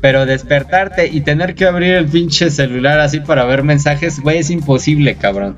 Pero 0.03 0.27
despertarte 0.27 1.07
y 1.07 1.21
tener 1.21 1.55
que 1.55 1.65
abrir 1.65 1.95
el 1.95 2.07
pinche 2.07 2.51
celular 2.51 2.99
así 2.99 3.21
para 3.21 3.45
ver 3.45 3.63
mensajes, 3.63 4.19
güey, 4.19 4.39
es 4.39 4.51
imposible, 4.51 5.15
cabrón. 5.15 5.55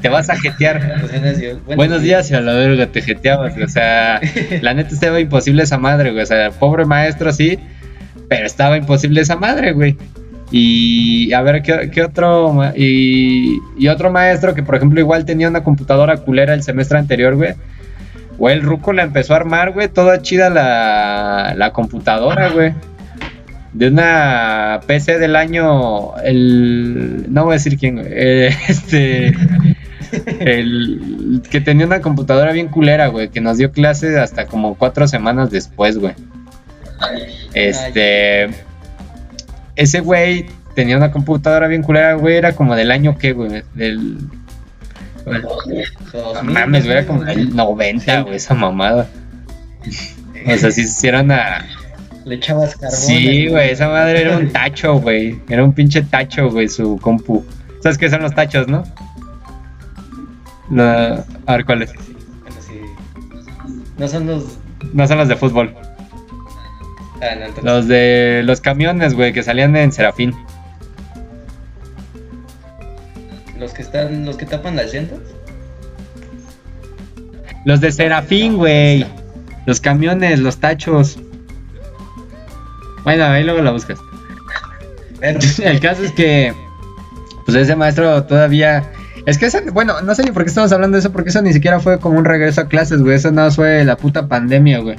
Te 0.00 0.08
vas 0.08 0.30
a 0.30 0.36
jetear. 0.36 0.80
Buenos, 1.76 2.00
días. 2.00 2.30
y 2.30 2.34
a 2.34 2.40
la 2.40 2.54
verga 2.54 2.86
te 2.86 3.02
jeteabas, 3.02 3.52
O 3.58 3.68
sea, 3.68 4.18
la 4.62 4.72
neta 4.72 4.94
estaba 4.94 5.20
imposible 5.20 5.62
esa 5.64 5.76
madre, 5.76 6.10
güey. 6.10 6.22
O 6.22 6.26
sea, 6.26 6.50
pobre 6.52 6.86
maestro, 6.86 7.34
sí. 7.34 7.58
Pero 8.30 8.46
estaba 8.46 8.78
imposible 8.78 9.20
esa 9.20 9.36
madre, 9.36 9.72
güey. 9.72 9.98
Y 10.50 11.30
a 11.34 11.42
ver, 11.42 11.62
¿qué, 11.62 12.02
otro? 12.02 12.62
Y, 12.74 13.58
y, 13.78 13.88
otro 13.88 14.10
maestro 14.10 14.54
que, 14.54 14.62
por 14.62 14.76
ejemplo, 14.76 15.00
igual 15.00 15.26
tenía 15.26 15.48
una 15.48 15.62
computadora 15.62 16.16
culera 16.16 16.54
el 16.54 16.62
semestre 16.62 16.98
anterior, 16.98 17.36
güey. 17.36 17.52
Güey, 18.38 18.56
el 18.56 18.62
ruco 18.62 18.94
la 18.94 19.02
empezó 19.02 19.34
a 19.34 19.36
armar, 19.36 19.72
güey. 19.72 19.88
Toda 19.88 20.22
chida 20.22 20.48
la, 20.48 21.52
la 21.54 21.72
computadora, 21.74 22.48
güey 22.48 22.72
de 23.72 23.88
una 23.88 24.80
PC 24.86 25.18
del 25.18 25.36
año, 25.36 26.16
el, 26.18 27.32
no 27.32 27.44
voy 27.44 27.52
a 27.52 27.54
decir 27.54 27.78
quién, 27.78 28.02
eh, 28.04 28.54
este, 28.68 29.34
el 30.40 31.42
que 31.50 31.60
tenía 31.60 31.86
una 31.86 32.00
computadora 32.00 32.52
bien 32.52 32.68
culera, 32.68 33.08
güey, 33.08 33.30
que 33.30 33.40
nos 33.40 33.56
dio 33.56 33.72
clase 33.72 34.18
hasta 34.18 34.46
como 34.46 34.76
cuatro 34.76 35.08
semanas 35.08 35.50
después, 35.50 35.98
güey. 35.98 36.14
Este, 37.54 38.50
ese 39.74 40.00
güey 40.00 40.46
tenía 40.74 40.96
una 40.96 41.10
computadora 41.10 41.66
bien 41.66 41.82
culera, 41.82 42.14
güey, 42.14 42.36
era 42.36 42.54
como 42.54 42.76
del 42.76 42.90
año 42.90 43.16
que, 43.16 43.32
güey, 43.32 43.62
del... 43.74 44.18
mames, 46.42 46.84
güey, 46.84 46.96
era 46.96 47.06
como 47.06 47.24
del 47.24 47.56
90, 47.56 48.20
güey, 48.22 48.36
esa 48.36 48.54
mamada. 48.54 49.08
O 50.46 50.56
sea, 50.56 50.70
si 50.70 50.82
hicieran 50.82 51.30
a 51.30 51.64
le 52.24 52.36
echabas 52.36 52.76
carbón. 52.76 52.98
Sí, 52.98 53.48
güey, 53.48 53.70
esa 53.70 53.88
madre 53.88 54.22
era 54.22 54.36
un 54.36 54.52
tacho, 54.52 54.94
güey. 54.94 55.40
Era 55.48 55.64
un 55.64 55.72
pinche 55.72 56.02
tacho, 56.02 56.50
güey, 56.50 56.68
su 56.68 56.98
compu. 56.98 57.44
¿Sabes 57.80 57.98
qué 57.98 58.08
son 58.08 58.22
los 58.22 58.34
tachos, 58.34 58.68
no? 58.68 58.84
a 60.74 61.56
ver, 61.56 61.64
¿cuáles? 61.66 61.92
No 63.98 64.08
son 64.08 64.26
los... 64.26 64.58
No 64.94 65.06
son 65.06 65.18
los 65.18 65.28
de 65.28 65.36
fútbol. 65.36 65.74
Ah, 67.20 67.34
no, 67.38 67.46
entonces... 67.46 67.64
Los 67.64 67.88
de 67.88 68.42
los 68.44 68.60
camiones, 68.60 69.14
güey, 69.14 69.32
que 69.32 69.42
salían 69.42 69.76
en 69.76 69.92
Serafín. 69.92 70.34
Los 73.58 73.72
que 73.72 73.82
están, 73.82 74.24
los 74.24 74.36
que 74.36 74.46
tapan 74.46 74.76
las 74.76 74.92
llantas. 74.92 75.20
Los 77.64 77.80
de 77.80 77.92
Serafín, 77.92 78.56
güey. 78.56 79.06
Los 79.66 79.80
camiones, 79.80 80.40
los 80.40 80.58
tachos. 80.58 81.18
Bueno, 83.04 83.24
ahí 83.24 83.44
luego 83.44 83.62
la 83.62 83.70
buscas. 83.70 83.98
El 85.22 85.80
caso 85.80 86.02
es 86.02 86.12
que 86.12 86.52
Pues 87.44 87.56
ese 87.56 87.76
maestro 87.76 88.24
todavía. 88.24 88.84
Es 89.24 89.38
que, 89.38 89.46
ese, 89.46 89.70
bueno, 89.70 90.00
no 90.02 90.14
sé 90.14 90.24
ni 90.24 90.32
por 90.32 90.42
qué 90.42 90.48
estamos 90.48 90.72
hablando 90.72 90.96
de 90.96 91.00
eso, 91.00 91.12
porque 91.12 91.30
eso 91.30 91.42
ni 91.42 91.52
siquiera 91.52 91.78
fue 91.78 92.00
como 92.00 92.18
un 92.18 92.24
regreso 92.24 92.62
a 92.62 92.68
clases, 92.68 93.02
güey. 93.02 93.14
Eso 93.14 93.30
no 93.30 93.48
fue 93.52 93.84
la 93.84 93.96
puta 93.96 94.26
pandemia, 94.26 94.80
güey. 94.80 94.96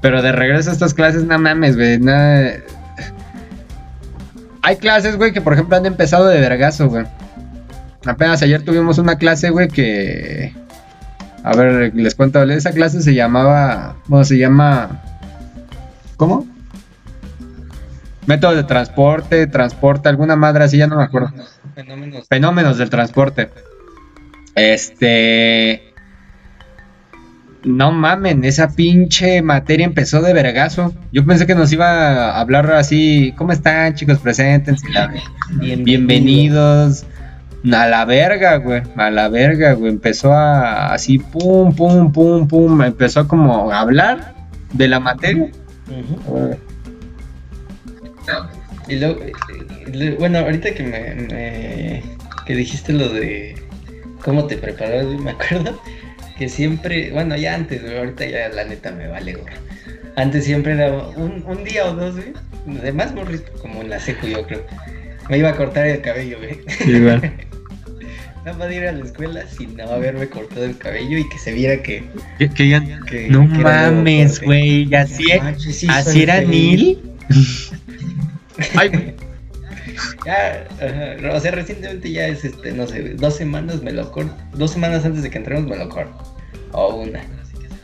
Pero 0.00 0.22
de 0.22 0.32
regreso 0.32 0.70
a 0.70 0.72
estas 0.72 0.94
clases, 0.94 1.24
no 1.24 1.38
mames, 1.38 1.76
güey. 1.76 1.98
Nada. 1.98 2.54
Hay 4.62 4.76
clases, 4.76 5.16
güey, 5.16 5.32
que 5.32 5.42
por 5.42 5.52
ejemplo 5.52 5.76
han 5.76 5.84
empezado 5.84 6.26
de 6.26 6.40
vergazo, 6.40 6.88
güey. 6.88 7.04
Apenas 8.06 8.40
ayer 8.42 8.62
tuvimos 8.62 8.98
una 8.98 9.16
clase, 9.18 9.50
güey, 9.50 9.68
que. 9.68 10.54
A 11.42 11.54
ver, 11.54 11.94
les 11.94 12.14
cuento. 12.14 12.42
Esa 12.44 12.72
clase 12.72 13.02
se 13.02 13.14
llamaba. 13.14 13.96
Bueno, 14.06 14.24
se 14.24 14.38
llama. 14.38 15.02
¿Cómo? 16.16 16.46
Métodos 18.26 18.56
de 18.56 18.64
transporte, 18.64 19.46
transporte, 19.46 20.08
alguna 20.08 20.36
madre 20.36 20.64
así, 20.64 20.78
ya 20.78 20.86
no 20.86 20.96
me 20.96 21.04
acuerdo. 21.04 21.32
Fenómenos. 21.74 22.26
Fenómenos 22.28 22.78
del 22.78 22.90
transporte. 22.90 23.50
Este. 24.54 25.92
No 27.64 27.92
mamen, 27.92 28.44
esa 28.44 28.68
pinche 28.68 29.40
materia 29.40 29.86
empezó 29.86 30.20
de 30.20 30.32
vergazo. 30.34 30.94
Yo 31.12 31.24
pensé 31.24 31.46
que 31.46 31.54
nos 31.54 31.72
iba 31.72 32.30
a 32.30 32.40
hablar 32.40 32.70
así. 32.72 33.32
¿Cómo 33.36 33.52
están, 33.52 33.94
chicos? 33.94 34.18
Presentes. 34.18 34.82
Bienvenido. 35.48 35.84
Bienvenidos. 35.84 37.06
A 37.72 37.86
la 37.86 38.04
verga, 38.04 38.56
güey. 38.56 38.82
A 38.96 39.10
la 39.10 39.28
verga, 39.28 39.72
güey. 39.72 39.92
Empezó 39.92 40.34
a 40.34 40.92
así, 40.92 41.18
pum, 41.18 41.74
pum, 41.74 42.12
pum, 42.12 42.46
pum. 42.46 42.82
Empezó 42.82 43.26
como 43.26 43.72
a 43.72 43.80
hablar 43.80 44.34
de 44.74 44.88
la 44.88 45.00
materia. 45.00 45.50
Y 48.88 48.96
luego, 48.96 49.20
bueno, 50.18 50.38
ahorita 50.38 50.74
que 50.74 50.82
me, 50.82 51.14
me- 51.14 52.02
que 52.46 52.54
dijiste 52.54 52.92
lo 52.92 53.08
de 53.08 53.54
cómo 54.22 54.46
te 54.46 54.56
preparabas, 54.56 55.06
güey, 55.06 55.18
me 55.18 55.30
acuerdo 55.30 55.80
que 56.38 56.48
siempre, 56.48 57.10
bueno, 57.12 57.36
ya 57.36 57.54
antes, 57.54 57.80
ahorita 57.88 58.26
ya 58.26 58.48
la 58.50 58.64
neta 58.64 58.90
me 58.92 59.06
vale, 59.08 59.34
güey. 59.34 59.54
Antes 60.16 60.44
siempre 60.44 60.72
era 60.74 60.92
un, 60.92 61.42
un 61.46 61.64
día 61.64 61.86
o 61.86 61.94
dos, 61.94 62.16
güey, 62.16 62.32
de 62.82 62.92
más 62.92 63.14
morrito, 63.14 63.50
como 63.60 63.80
en 63.82 63.90
la 63.90 63.98
secu 64.00 64.26
yo 64.26 64.46
creo. 64.46 64.64
Me 65.30 65.38
iba 65.38 65.48
a 65.50 65.56
cortar 65.56 65.86
el 65.86 66.00
cabello, 66.02 66.38
güey. 66.38 66.58
Igual. 66.86 67.32
No 68.44 68.52
podía 68.58 68.76
ir 68.76 68.86
a 68.88 68.92
la 68.92 69.04
escuela 69.06 69.46
sin 69.48 69.74
no 69.76 69.84
haberme 69.84 70.28
cortado 70.28 70.66
el 70.66 70.76
cabello 70.76 71.16
y 71.16 71.26
que 71.30 71.38
se 71.38 71.52
viera 71.54 71.82
que... 71.82 72.04
Que, 72.38 72.48
que- 72.50 73.28
no 73.30 73.44
mames, 73.46 74.32
corte". 74.32 74.44
güey. 74.46 74.88
¿Y 74.90 74.94
así, 74.94 75.24
No 75.38 75.44
manches, 75.44 75.76
sí, 75.76 75.86
así 75.90 76.22
era. 76.24 76.42
Neil? 76.42 76.98
Ay, 78.76 78.88
güey. 78.88 79.14
Ya, 80.24 80.66
ajá, 80.80 81.36
o 81.36 81.40
sea, 81.40 81.50
recientemente 81.50 82.10
ya 82.10 82.26
es, 82.26 82.44
este, 82.44 82.72
no 82.72 82.86
sé, 82.86 83.10
dos 83.14 83.36
semanas 83.36 83.82
me 83.82 83.92
lo 83.92 84.10
corto, 84.10 84.34
dos 84.54 84.70
semanas 84.70 85.04
antes 85.04 85.22
de 85.22 85.30
que 85.30 85.38
entremos 85.38 85.68
me 85.68 85.76
lo 85.76 85.88
corto, 85.88 86.36
o 86.72 86.96
una. 86.96 87.20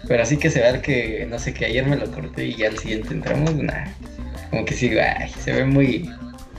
Pero 0.09 0.22
así 0.22 0.37
que 0.37 0.50
se 0.50 0.61
vea 0.61 0.80
que, 0.80 1.26
no 1.30 1.38
sé, 1.38 1.52
que 1.52 1.66
ayer 1.66 1.87
me 1.87 1.96
lo 1.96 2.11
corté 2.11 2.46
y 2.46 2.56
ya 2.56 2.68
al 2.68 2.78
siguiente 2.78 3.12
entramos, 3.12 3.54
nada. 3.54 3.87
Como 4.50 4.64
que 4.64 4.74
sí, 4.74 4.90
ay, 4.98 5.30
se 5.38 5.52
ve 5.52 5.64
muy 5.64 6.11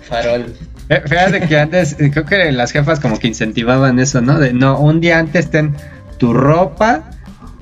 farol. 0.03 0.55
Eh, 0.89 1.01
Fíjate 1.05 1.41
que 1.41 1.57
antes, 1.57 1.99
eh, 1.99 2.11
creo 2.11 2.25
que 2.25 2.51
las 2.51 2.71
jefas 2.71 2.99
como 2.99 3.17
que 3.19 3.27
incentivaban 3.27 3.99
eso, 3.99 4.21
¿no? 4.21 4.39
De 4.39 4.53
no, 4.53 4.79
un 4.79 5.01
día 5.01 5.19
antes 5.19 5.49
ten 5.49 5.75
tu 6.17 6.33
ropa, 6.33 7.09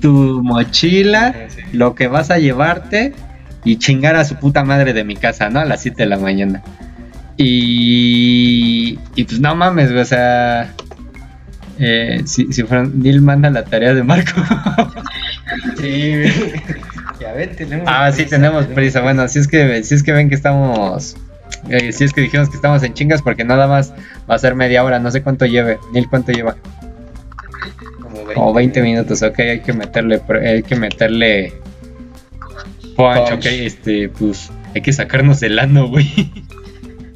tu 0.00 0.42
mochila, 0.42 1.34
sí. 1.48 1.62
lo 1.72 1.94
que 1.94 2.06
vas 2.06 2.30
a 2.30 2.38
llevarte 2.38 3.14
y 3.64 3.76
chingar 3.78 4.16
a 4.16 4.24
su 4.24 4.36
puta 4.36 4.64
madre 4.64 4.92
de 4.92 5.04
mi 5.04 5.16
casa, 5.16 5.48
¿no? 5.50 5.60
A 5.60 5.64
las 5.64 5.82
7 5.82 6.02
de 6.04 6.08
la 6.08 6.18
mañana. 6.18 6.62
Y, 7.36 8.98
y 9.14 9.24
pues 9.24 9.40
no 9.40 9.54
mames, 9.54 9.90
o 9.90 10.04
sea, 10.04 10.72
eh, 11.78 12.20
si, 12.24 12.52
si 12.52 12.62
Fran- 12.64 12.92
Neil 12.94 13.20
manda 13.22 13.48
la 13.50 13.64
tarea 13.64 13.94
de 13.94 14.02
Marco. 14.02 14.40
Sí, 15.80 16.12
ya 17.20 17.32
ven, 17.32 17.56
tenemos 17.56 17.84
ah, 17.88 18.12
sí, 18.12 18.24
tenemos 18.24 18.66
prisa. 18.66 19.00
Bueno, 19.00 19.26
si 19.26 19.40
es 19.40 19.48
que, 19.48 19.82
si 19.82 19.96
es 19.96 20.02
que 20.04 20.12
ven 20.12 20.28
que 20.28 20.36
estamos, 20.36 21.16
eh, 21.68 21.90
si 21.92 22.04
es 22.04 22.12
que 22.12 22.20
dijimos 22.20 22.48
que 22.48 22.54
estamos 22.54 22.82
en 22.84 22.94
chingas 22.94 23.20
porque 23.20 23.42
nada 23.44 23.66
más 23.66 23.92
va 24.30 24.36
a 24.36 24.38
ser 24.38 24.54
media 24.54 24.84
hora, 24.84 25.00
no 25.00 25.10
sé 25.10 25.22
cuánto 25.22 25.46
lleve. 25.46 25.78
Neil, 25.92 26.06
¿cuánto 26.08 26.30
lleva? 26.30 26.54
Como 28.00 28.14
20, 28.18 28.34
Como 28.34 28.54
20 28.54 28.82
minutos, 28.82 29.22
ok, 29.22 29.38
hay 29.40 29.60
que 29.60 29.72
meterle, 29.72 30.20
hay 30.46 30.62
que 30.62 30.76
meterle 30.76 31.52
Punch. 33.00 33.32
ok, 33.32 33.46
este, 33.46 34.08
pues, 34.08 34.50
hay 34.74 34.82
que 34.82 34.92
sacarnos 34.92 35.42
el 35.42 35.58
ano, 35.58 35.88
güey. 35.88 36.30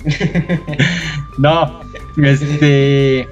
no, 1.38 1.80
este, 2.22 3.20
Es 3.20 3.28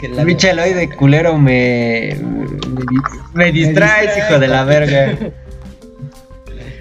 que 0.00 0.08
la 0.08 0.64
de 0.64 0.88
culero 0.90 1.38
me, 1.38 2.16
me, 2.22 2.46
me 3.34 3.52
distraes, 3.52 4.14
distrae, 4.14 4.18
hijo 4.18 4.38
de 4.38 4.48
la 4.48 4.64
verga. 4.64 5.16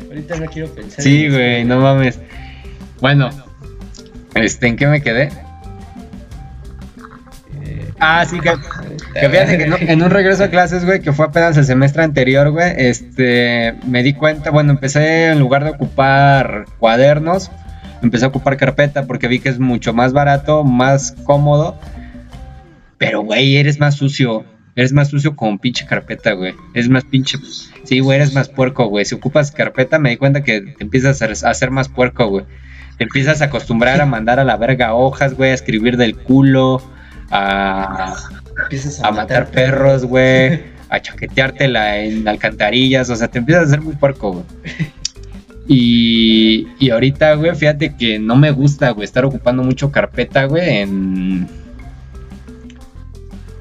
Ahorita 0.08 0.38
no 0.38 0.46
quiero 0.48 0.70
pensar. 0.70 1.04
Sí, 1.04 1.30
güey, 1.30 1.64
no 1.64 1.80
mames. 1.80 2.20
Bueno, 3.00 3.30
este, 4.34 4.68
¿en 4.68 4.76
qué 4.76 4.88
me 4.88 5.02
quedé? 5.02 5.30
Eh, 7.64 7.92
Ah, 8.00 8.26
sí, 8.26 8.40
que, 8.40 8.54
que 9.20 9.30
fíjate 9.30 9.58
que 9.58 9.68
no- 9.68 9.78
en 9.80 10.02
un 10.04 10.10
regreso 10.10 10.44
a 10.44 10.48
clases, 10.50 10.86
güey, 10.86 11.02
que 11.02 11.14
fue 11.14 11.26
apenas 11.26 11.58
el 11.58 11.66
semestre 11.66 12.04
anterior, 12.04 12.52
güey, 12.52 12.74
este, 12.78 13.76
me 13.86 14.04
di 14.04 14.14
cuenta, 14.14 14.50
bueno, 14.52 14.72
empecé 14.72 15.28
en 15.30 15.40
lugar 15.40 15.64
de 15.64 15.72
ocupar 15.72 16.66
cuadernos, 16.80 17.52
empecé 18.02 18.26
a 18.26 18.28
ocupar 18.30 18.58
carpeta 18.58 19.06
porque 19.08 19.28
vi 19.28 19.40
que 19.40 19.50
es 19.50 19.60
mucho 19.60 19.94
más 19.94 20.14
barato, 20.14 20.64
más 20.64 21.14
cómodo, 21.24 21.80
pero, 22.98 23.22
güey, 23.22 23.58
eres 23.58 23.80
más 23.80 23.96
sucio, 23.96 24.46
eres 24.76 24.94
más 24.94 25.08
sucio 25.10 25.36
con 25.36 25.60
pinche 25.60 25.86
carpeta, 25.86 26.34
güey, 26.34 26.54
eres 26.74 26.90
más 26.90 27.04
pinche, 27.04 27.38
sí, 27.84 28.00
güey, 28.00 28.18
eres 28.18 28.34
más 28.34 28.50
puerco, 28.50 28.88
güey, 28.88 29.06
si 29.06 29.16
ocupas 29.16 29.52
carpeta 29.52 30.00
me 30.00 30.10
di 30.12 30.18
cuenta 30.18 30.44
que 30.44 30.62
te 30.62 30.84
empiezas 30.84 31.22
a 31.22 31.26
hacer, 31.26 31.48
a 31.48 31.50
hacer 31.52 31.72
más 31.72 31.90
puerco, 31.90 32.28
güey, 32.28 32.46
te 32.98 33.04
empiezas 33.04 33.42
a 33.42 33.46
acostumbrar 33.46 34.02
a 34.02 34.06
mandar 34.06 34.40
a 34.40 34.44
la 34.44 34.58
verga 34.58 34.94
hojas, 34.96 35.36
güey, 35.36 35.52
a 35.52 35.54
escribir 35.54 35.98
del 35.98 36.16
culo, 36.16 36.82
a 37.30 38.16
empiezas 38.64 39.04
a 39.04 39.12
matar 39.12 39.50
perros, 39.50 40.06
güey, 40.06 40.62
a 40.90 41.02
chaqueteártela 41.02 41.98
en 42.00 42.28
alcantarillas, 42.28 43.10
o 43.10 43.16
sea, 43.16 43.28
te 43.28 43.40
empiezas 43.40 43.64
a 43.64 43.68
hacer 43.68 43.82
muy 43.82 43.96
puerco, 43.96 44.34
güey. 44.34 44.46
Y, 45.68 46.68
y 46.80 46.92
ahorita, 46.92 47.34
güey, 47.36 47.54
fíjate 47.56 47.96
que 47.96 48.20
no 48.20 48.38
me 48.38 48.52
gusta, 48.52 48.92
güey, 48.92 49.04
estar 49.04 49.26
ocupando 49.26 49.64
mucho 49.64 49.92
carpeta, 49.92 50.46
güey, 50.46 50.78
en, 50.78 51.48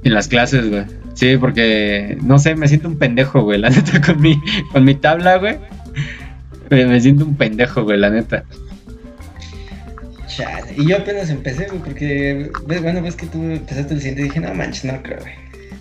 en 0.04 0.14
las 0.14 0.28
clases, 0.28 0.70
güey. 0.70 0.84
Sí, 1.14 1.36
porque, 1.38 2.18
no 2.22 2.38
sé, 2.38 2.54
me 2.54 2.68
siento 2.68 2.88
un 2.88 2.98
pendejo, 2.98 3.42
güey, 3.42 3.58
la 3.58 3.70
neta, 3.70 4.00
con 4.06 4.20
mi, 4.20 4.40
con 4.72 4.84
mi 4.84 4.94
tabla, 4.94 5.38
güey. 5.38 5.56
Me 6.70 7.00
siento 7.00 7.24
un 7.24 7.36
pendejo, 7.36 7.84
güey, 7.84 7.98
la 7.98 8.10
neta. 8.10 8.44
Chale. 10.36 10.74
Y 10.76 10.86
yo 10.86 10.98
apenas 10.98 11.30
empecé, 11.30 11.66
güey, 11.66 11.80
porque, 11.80 12.50
bueno, 12.66 13.00
ves 13.00 13.16
que 13.16 13.26
tú 13.26 13.42
empezaste 13.42 13.94
el 13.94 14.00
siguiente 14.00 14.20
y 14.22 14.24
dije, 14.24 14.40
no 14.40 14.52
manches, 14.54 14.84
no 14.84 15.02
creo, 15.02 15.20
güey. 15.20 15.32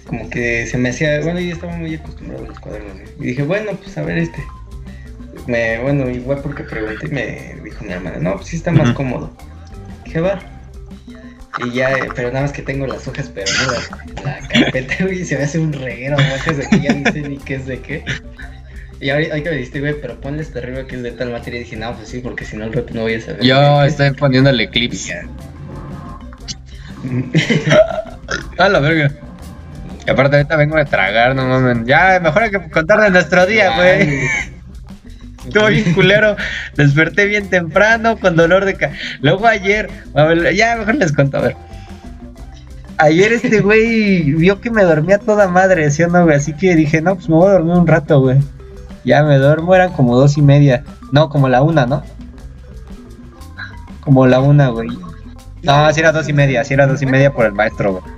Como 0.05 0.29
que 0.29 0.65
se 0.67 0.77
me 0.77 0.89
hacía, 0.89 1.19
bueno, 1.21 1.39
yo 1.39 1.53
estaba 1.53 1.75
muy 1.75 1.95
acostumbrado 1.95 2.45
a 2.45 2.47
los 2.47 2.59
cuadernos, 2.59 2.93
güey. 2.93 3.07
Y 3.19 3.25
dije, 3.25 3.43
bueno, 3.43 3.71
pues 3.73 3.97
a 3.97 4.03
ver 4.03 4.17
este. 4.19 4.41
Me, 5.47 5.79
bueno, 5.79 6.09
igual 6.09 6.39
porque 6.41 6.63
pregunté 6.63 7.07
y 7.07 7.09
me 7.09 7.55
dijo 7.63 7.83
mi 7.83 7.91
hermana, 7.91 8.17
no, 8.19 8.35
pues 8.35 8.47
sí 8.47 8.55
está 8.55 8.71
más 8.71 8.93
cómodo. 8.93 9.35
Dije, 10.05 10.21
va. 10.21 10.39
Y 11.57 11.71
ya, 11.71 11.91
eh, 11.91 12.09
pero 12.15 12.29
nada 12.29 12.41
más 12.41 12.51
que 12.51 12.61
tengo 12.61 12.85
las 12.87 13.07
hojas, 13.07 13.31
no 13.35 14.23
la, 14.23 14.39
carpeta, 14.47 14.95
güey, 15.03 15.23
se 15.25 15.37
me 15.37 15.43
hace 15.43 15.59
un 15.59 15.73
reguero 15.73 16.17
de 16.17 16.33
hojas 16.33 16.57
de 16.57 16.67
que 16.67 16.79
ya 16.81 16.93
no 16.93 17.11
sé 17.11 17.21
ni 17.21 17.37
qué 17.37 17.55
es 17.55 17.65
de 17.65 17.79
qué. 17.79 18.05
Y 19.05 19.11
ahorita 19.11 19.33
ahorita 19.33 19.51
me 19.51 19.57
dijiste, 19.57 19.79
güey, 19.81 20.01
pero 20.01 20.19
ponle 20.19 20.41
hasta 20.41 20.57
arriba 20.57 20.87
que 20.87 20.95
es 20.95 21.03
de 21.03 21.11
tal 21.11 21.29
materia. 21.29 21.59
Y 21.59 21.63
dije, 21.63 21.75
no, 21.75 21.93
pues 21.95 22.07
sí, 22.07 22.21
porque 22.21 22.43
si 22.43 22.57
no, 22.57 22.63
al 22.63 22.73
rato 22.73 22.91
no 22.95 23.01
voy 23.01 23.13
a 23.13 23.21
saber. 23.21 23.43
Yo 23.43 23.81
de 23.81 23.81
qué". 23.81 23.87
estoy 23.91 24.11
poniéndole 24.13 24.67
clips. 24.67 25.11
A 28.57 28.67
la 28.67 28.79
verga. 28.79 29.11
Y 30.07 30.09
aparte 30.09 30.37
ahorita 30.37 30.55
vengo 30.55 30.77
de 30.77 30.85
tragar, 30.85 31.35
no 31.35 31.45
mames. 31.45 31.85
Ya, 31.85 32.19
mejor 32.19 32.41
hay 32.41 32.49
que 32.49 32.59
contar 32.71 32.99
de 32.99 33.11
nuestro 33.11 33.45
día, 33.45 33.75
güey. 33.75 34.21
Estuvo 35.45 35.67
bien 35.67 35.93
culero. 35.93 36.35
Desperté 36.75 37.27
bien 37.27 37.47
temprano 37.47 38.17
con 38.17 38.35
dolor 38.35 38.65
de 38.65 38.73
ca... 38.73 38.91
Luego 39.21 39.45
ayer, 39.45 39.87
a 40.15 40.23
ver, 40.23 40.55
ya 40.55 40.77
mejor 40.77 40.95
les 40.95 41.13
cuento, 41.13 41.37
a 41.37 41.41
ver. 41.41 41.55
Ayer 42.97 43.33
este 43.33 43.61
güey 43.61 44.33
vio 44.33 44.59
que 44.61 44.71
me 44.71 44.81
dormía 44.81 45.19
toda 45.19 45.47
madre, 45.47 45.91
¿sí 45.91 46.01
o 46.01 46.07
no, 46.07 46.23
güey? 46.23 46.37
Así 46.37 46.53
que 46.53 46.75
dije, 46.75 47.01
no, 47.01 47.13
pues 47.13 47.29
me 47.29 47.35
voy 47.35 47.49
a 47.49 47.51
dormir 47.51 47.75
un 47.75 47.85
rato, 47.85 48.19
güey. 48.19 48.39
Ya 49.05 49.23
me 49.23 49.37
duermo, 49.37 49.75
eran 49.75 49.93
como 49.93 50.17
dos 50.17 50.37
y 50.37 50.41
media. 50.41 50.83
No, 51.11 51.29
como 51.29 51.47
la 51.47 51.61
una, 51.61 51.85
¿no? 51.85 52.03
Como 54.01 54.25
la 54.25 54.39
una, 54.39 54.69
güey. 54.69 54.89
No, 55.61 55.91
si 55.93 55.99
era 55.99 56.11
dos 56.11 56.27
y 56.27 56.33
media, 56.33 56.63
si 56.63 56.73
era 56.73 56.87
dos 56.87 57.01
y 57.01 57.05
media 57.05 57.31
por 57.31 57.45
el 57.45 57.53
maestro, 57.53 57.93
güey. 57.93 58.14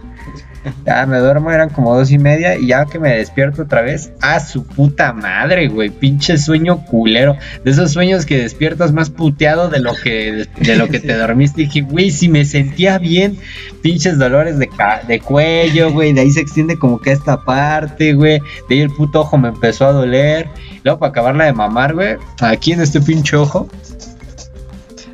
Ya 0.85 1.05
me 1.05 1.17
duermo, 1.19 1.51
eran 1.51 1.69
como 1.69 1.95
dos 1.95 2.11
y 2.11 2.17
media. 2.17 2.57
Y 2.57 2.67
ya 2.67 2.85
que 2.85 2.99
me 2.99 3.15
despierto 3.17 3.63
otra 3.63 3.81
vez, 3.81 4.11
a 4.21 4.39
su 4.39 4.65
puta 4.65 5.13
madre, 5.13 5.67
güey. 5.67 5.89
Pinche 5.89 6.37
sueño 6.37 6.85
culero. 6.85 7.35
De 7.63 7.71
esos 7.71 7.91
sueños 7.91 8.25
que 8.25 8.37
despiertas 8.37 8.93
más 8.93 9.09
puteado 9.09 9.69
de 9.69 9.79
lo 9.79 9.93
que, 9.95 10.47
de 10.57 10.75
lo 10.75 10.87
que 10.87 10.99
te 10.99 11.13
dormiste. 11.17 11.61
dije, 11.63 11.81
güey, 11.81 12.11
si 12.11 12.29
me 12.29 12.45
sentía 12.45 12.97
bien. 12.97 13.37
Pinches 13.81 14.17
dolores 14.17 14.57
de, 14.59 14.69
de 15.07 15.19
cuello, 15.19 15.91
güey. 15.91 16.13
De 16.13 16.21
ahí 16.21 16.31
se 16.31 16.41
extiende 16.41 16.77
como 16.77 16.99
que 16.99 17.11
esta 17.11 17.43
parte, 17.43 18.13
güey. 18.13 18.39
De 18.69 18.75
ahí 18.75 18.81
el 18.81 18.89
puto 18.89 19.21
ojo 19.21 19.37
me 19.37 19.49
empezó 19.49 19.85
a 19.87 19.91
doler. 19.91 20.47
Luego, 20.83 20.99
para 20.99 21.09
acabarla 21.09 21.45
de 21.45 21.53
mamar, 21.53 21.93
güey. 21.93 22.17
Aquí 22.41 22.73
en 22.73 22.81
este 22.81 23.01
pinche 23.01 23.35
ojo. 23.35 23.67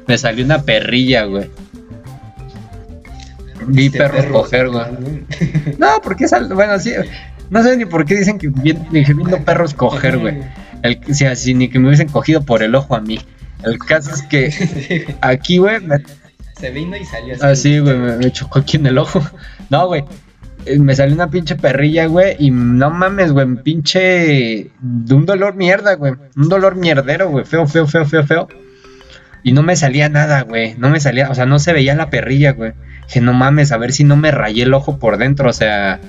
Me 0.08 0.18
salió 0.18 0.44
una 0.44 0.62
perrilla, 0.64 1.24
güey. 1.24 1.50
Vi 3.68 3.90
perros 3.90 4.26
coger, 4.26 4.70
güey. 4.70 4.86
No, 5.78 5.88
porque 6.04 6.26
es 6.26 6.34
bueno, 6.50 6.80
sí. 6.80 6.94
No 7.50 7.64
sé 7.64 7.78
ni 7.78 7.86
por 7.86 8.06
qué 8.06 8.16
dicen 8.16 8.40
que 8.40 8.50
viendo 8.50 9.38
perros 9.44 9.74
coger, 9.74 10.18
güey. 10.18 10.40
El, 10.82 11.00
si 11.14 11.26
así 11.26 11.54
ni 11.54 11.70
que 11.70 11.80
me 11.80 11.88
hubiesen 11.88 12.10
cogido 12.10 12.42
por 12.42 12.64
el 12.64 12.76
ojo 12.76 12.96
a 12.96 13.02
mí. 13.02 13.20
El 13.64 13.80
caso 13.80 14.12
es 14.12 14.22
que 14.24 15.16
aquí, 15.22 15.58
güey, 15.58 15.80
se 16.60 16.72
vino 16.72 16.96
y 16.96 17.06
salió 17.06 17.34
así. 17.34 17.44
Así, 17.44 17.80
güey, 17.80 17.98
me, 17.98 18.32
chocó 18.32 18.60
aquí 18.60 18.78
en 18.78 18.88
el 18.88 18.98
ojo. 18.98 19.22
No, 19.70 19.88
güey. 19.88 20.04
Eh, 20.66 20.78
me 20.78 20.96
salió 20.96 21.16
una 21.16 21.30
pinche 21.30 21.56
perrilla, 21.56 22.06
güey, 22.06 22.36
y 22.38 22.52
no 22.52 22.90
mames, 22.92 23.32
güey, 23.32 23.56
pinche 23.64 24.70
de 24.80 25.14
un 25.14 25.26
dolor 25.26 25.56
mierda, 25.56 25.96
güey. 25.96 26.14
Un 26.36 26.48
dolor 26.48 26.76
mierdero, 26.76 27.30
güey, 27.30 27.44
feo, 27.44 27.66
feo, 27.66 27.88
feo, 27.88 28.06
feo, 28.06 28.26
feo. 28.26 28.48
Y 29.44 29.52
no 29.52 29.62
me 29.62 29.76
salía 29.76 30.10
nada, 30.10 30.42
güey. 30.42 30.76
No 30.78 30.90
me 30.90 31.00
salía, 31.00 31.30
o 31.30 31.36
sea, 31.36 31.46
no 31.46 31.60
se 31.60 31.74
veía 31.74 31.96
la 31.96 32.10
perrilla, 32.10 32.54
güey. 32.54 32.74
Que 33.12 33.20
no 33.20 33.34
mames, 33.34 33.72
a 33.72 33.78
ver 33.78 33.92
si 33.92 34.04
no 34.04 34.16
me 34.16 34.32
rayé 34.32 34.64
el 34.64 34.74
ojo 34.74 34.98
por 34.98 35.18
dentro, 35.18 35.50
o 35.50 35.54
sea, 35.54 36.00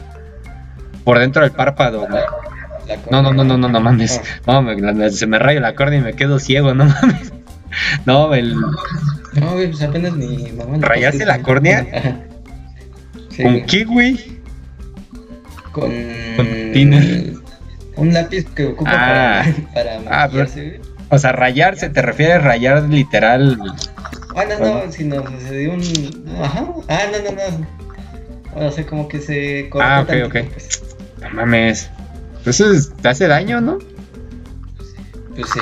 por 1.02 1.18
dentro 1.18 1.42
del 1.42 1.50
párpado, 1.50 2.06
güey. 2.08 2.22
No, 3.10 3.22
no, 3.22 3.32
no, 3.32 3.44
no, 3.44 3.58
no, 3.58 3.68
no 3.68 3.80
mames. 3.80 4.20
No, 4.46 4.62
me, 4.62 5.10
se 5.10 5.26
me 5.26 5.38
raya 5.38 5.60
la 5.60 5.74
córnea 5.74 5.98
y 5.98 6.02
me 6.02 6.12
quedo 6.14 6.38
ciego, 6.38 6.74
no 6.74 6.84
mames. 7.02 7.32
No, 8.06 8.34
el. 8.34 8.54
No, 8.54 9.52
güey, 9.52 9.68
pues 9.70 9.82
apenas 9.82 10.12
mi 10.12 10.52
mamá. 10.52 10.76
¿Rayaste 10.78 11.26
la 11.26 11.42
córnea? 11.42 12.24
¿Con 13.42 13.66
qué, 13.66 13.84
güey? 13.84 14.40
Con. 15.72 15.90
Con 16.36 16.46
tiner. 16.72 17.34
Un 17.96 18.12
lápiz 18.12 18.44
que 18.54 18.66
ocupa 18.66 18.90
ah, 18.92 19.44
para, 19.72 19.98
para 20.00 20.24
ah, 20.24 20.28
O 21.14 21.18
sea, 21.18 21.30
rayarse, 21.30 21.88
¿te 21.90 22.02
refieres 22.02 22.36
a 22.36 22.38
rayar 22.40 22.82
literal 22.82 23.56
Ah, 24.34 24.44
no, 24.48 24.58
no, 24.58 24.92
sino 24.92 25.22
se 25.38 25.58
dio 25.58 25.74
un. 25.74 26.34
Ajá. 26.42 26.66
Ah, 26.88 27.02
no, 27.12 27.30
no, 27.30 28.60
no. 28.60 28.66
O 28.66 28.72
sea, 28.72 28.84
como 28.84 29.06
que 29.06 29.20
se 29.20 29.70
Ah, 29.80 30.00
ok, 30.02 30.12
ok. 30.26 30.50
Pues. 30.52 30.82
No 31.22 31.30
mames. 31.30 31.88
Pues 32.42 32.58
eso 32.58 32.92
te 33.00 33.08
hace 33.08 33.28
daño, 33.28 33.60
¿no? 33.60 33.78
Pues 35.36 35.46
sí. 35.52 35.60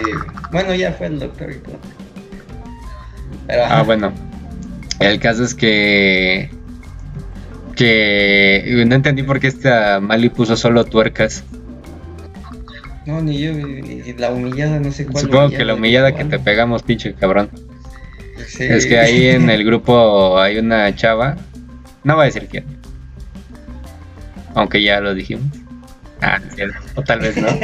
Bueno, 0.51 0.75
ya 0.75 0.93
fue 0.93 1.09
el 1.09 1.19
doctor 1.19 1.53
y 1.53 1.57
todo. 1.57 1.79
Pero, 3.47 3.63
ah, 3.67 3.83
bueno. 3.83 4.13
El 5.01 5.21
caso 5.21 5.45
es 5.45 5.55
que. 5.55 6.49
Que. 7.77 8.85
No 8.87 8.95
entendí 8.95 9.23
por 9.23 9.39
qué 9.39 9.49
esta 9.49 10.01
Mali 10.01 10.31
puso 10.31 10.57
solo 10.57 10.85
tuercas. 10.87 11.45
No, 13.07 13.21
ni 13.21 13.39
yo. 13.39 13.51
Y 13.53 14.15
la 14.19 14.31
humillada, 14.31 14.79
no 14.79 14.93
sé 14.93 15.07
cuál. 15.07 15.25
Supongo 15.25 15.51
que 15.51 15.65
la 15.65 15.75
humillada 15.75 16.15
que 16.15 16.25
te 16.25 16.39
pegamos, 16.39 16.83
pinche 16.83 17.15
cabrón. 17.15 17.51
Es 18.59 18.87
que 18.87 18.99
ahí 18.99 19.29
en 19.29 19.51
el 19.51 19.65
grupo 19.65 20.39
hay 20.39 20.59
una 20.59 20.95
chava, 20.95 21.37
no 22.05 22.15
voy 22.15 22.23
a 22.23 22.27
decir 22.27 22.49
quién, 22.51 22.65
aunque 24.55 24.83
ya 24.83 25.01
lo 25.01 25.15
dijimos. 25.15 25.47
Ah, 26.21 26.41
o 26.95 27.03
tal 27.03 27.21
vez 27.21 27.37
no. 27.37 27.49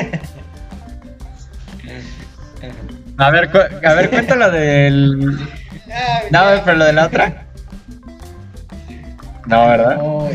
A 3.20 3.30
ver, 3.30 3.50
a 3.84 3.94
ver, 3.94 4.10
cuéntalo 4.10 4.50
del. 4.52 5.38
Ah, 5.92 6.20
no, 6.30 6.62
pero 6.64 6.76
lo 6.76 6.84
de 6.84 6.92
la 6.92 7.06
otra. 7.06 7.46
No, 9.46 9.66
¿verdad? 9.66 9.96
No, 9.96 10.28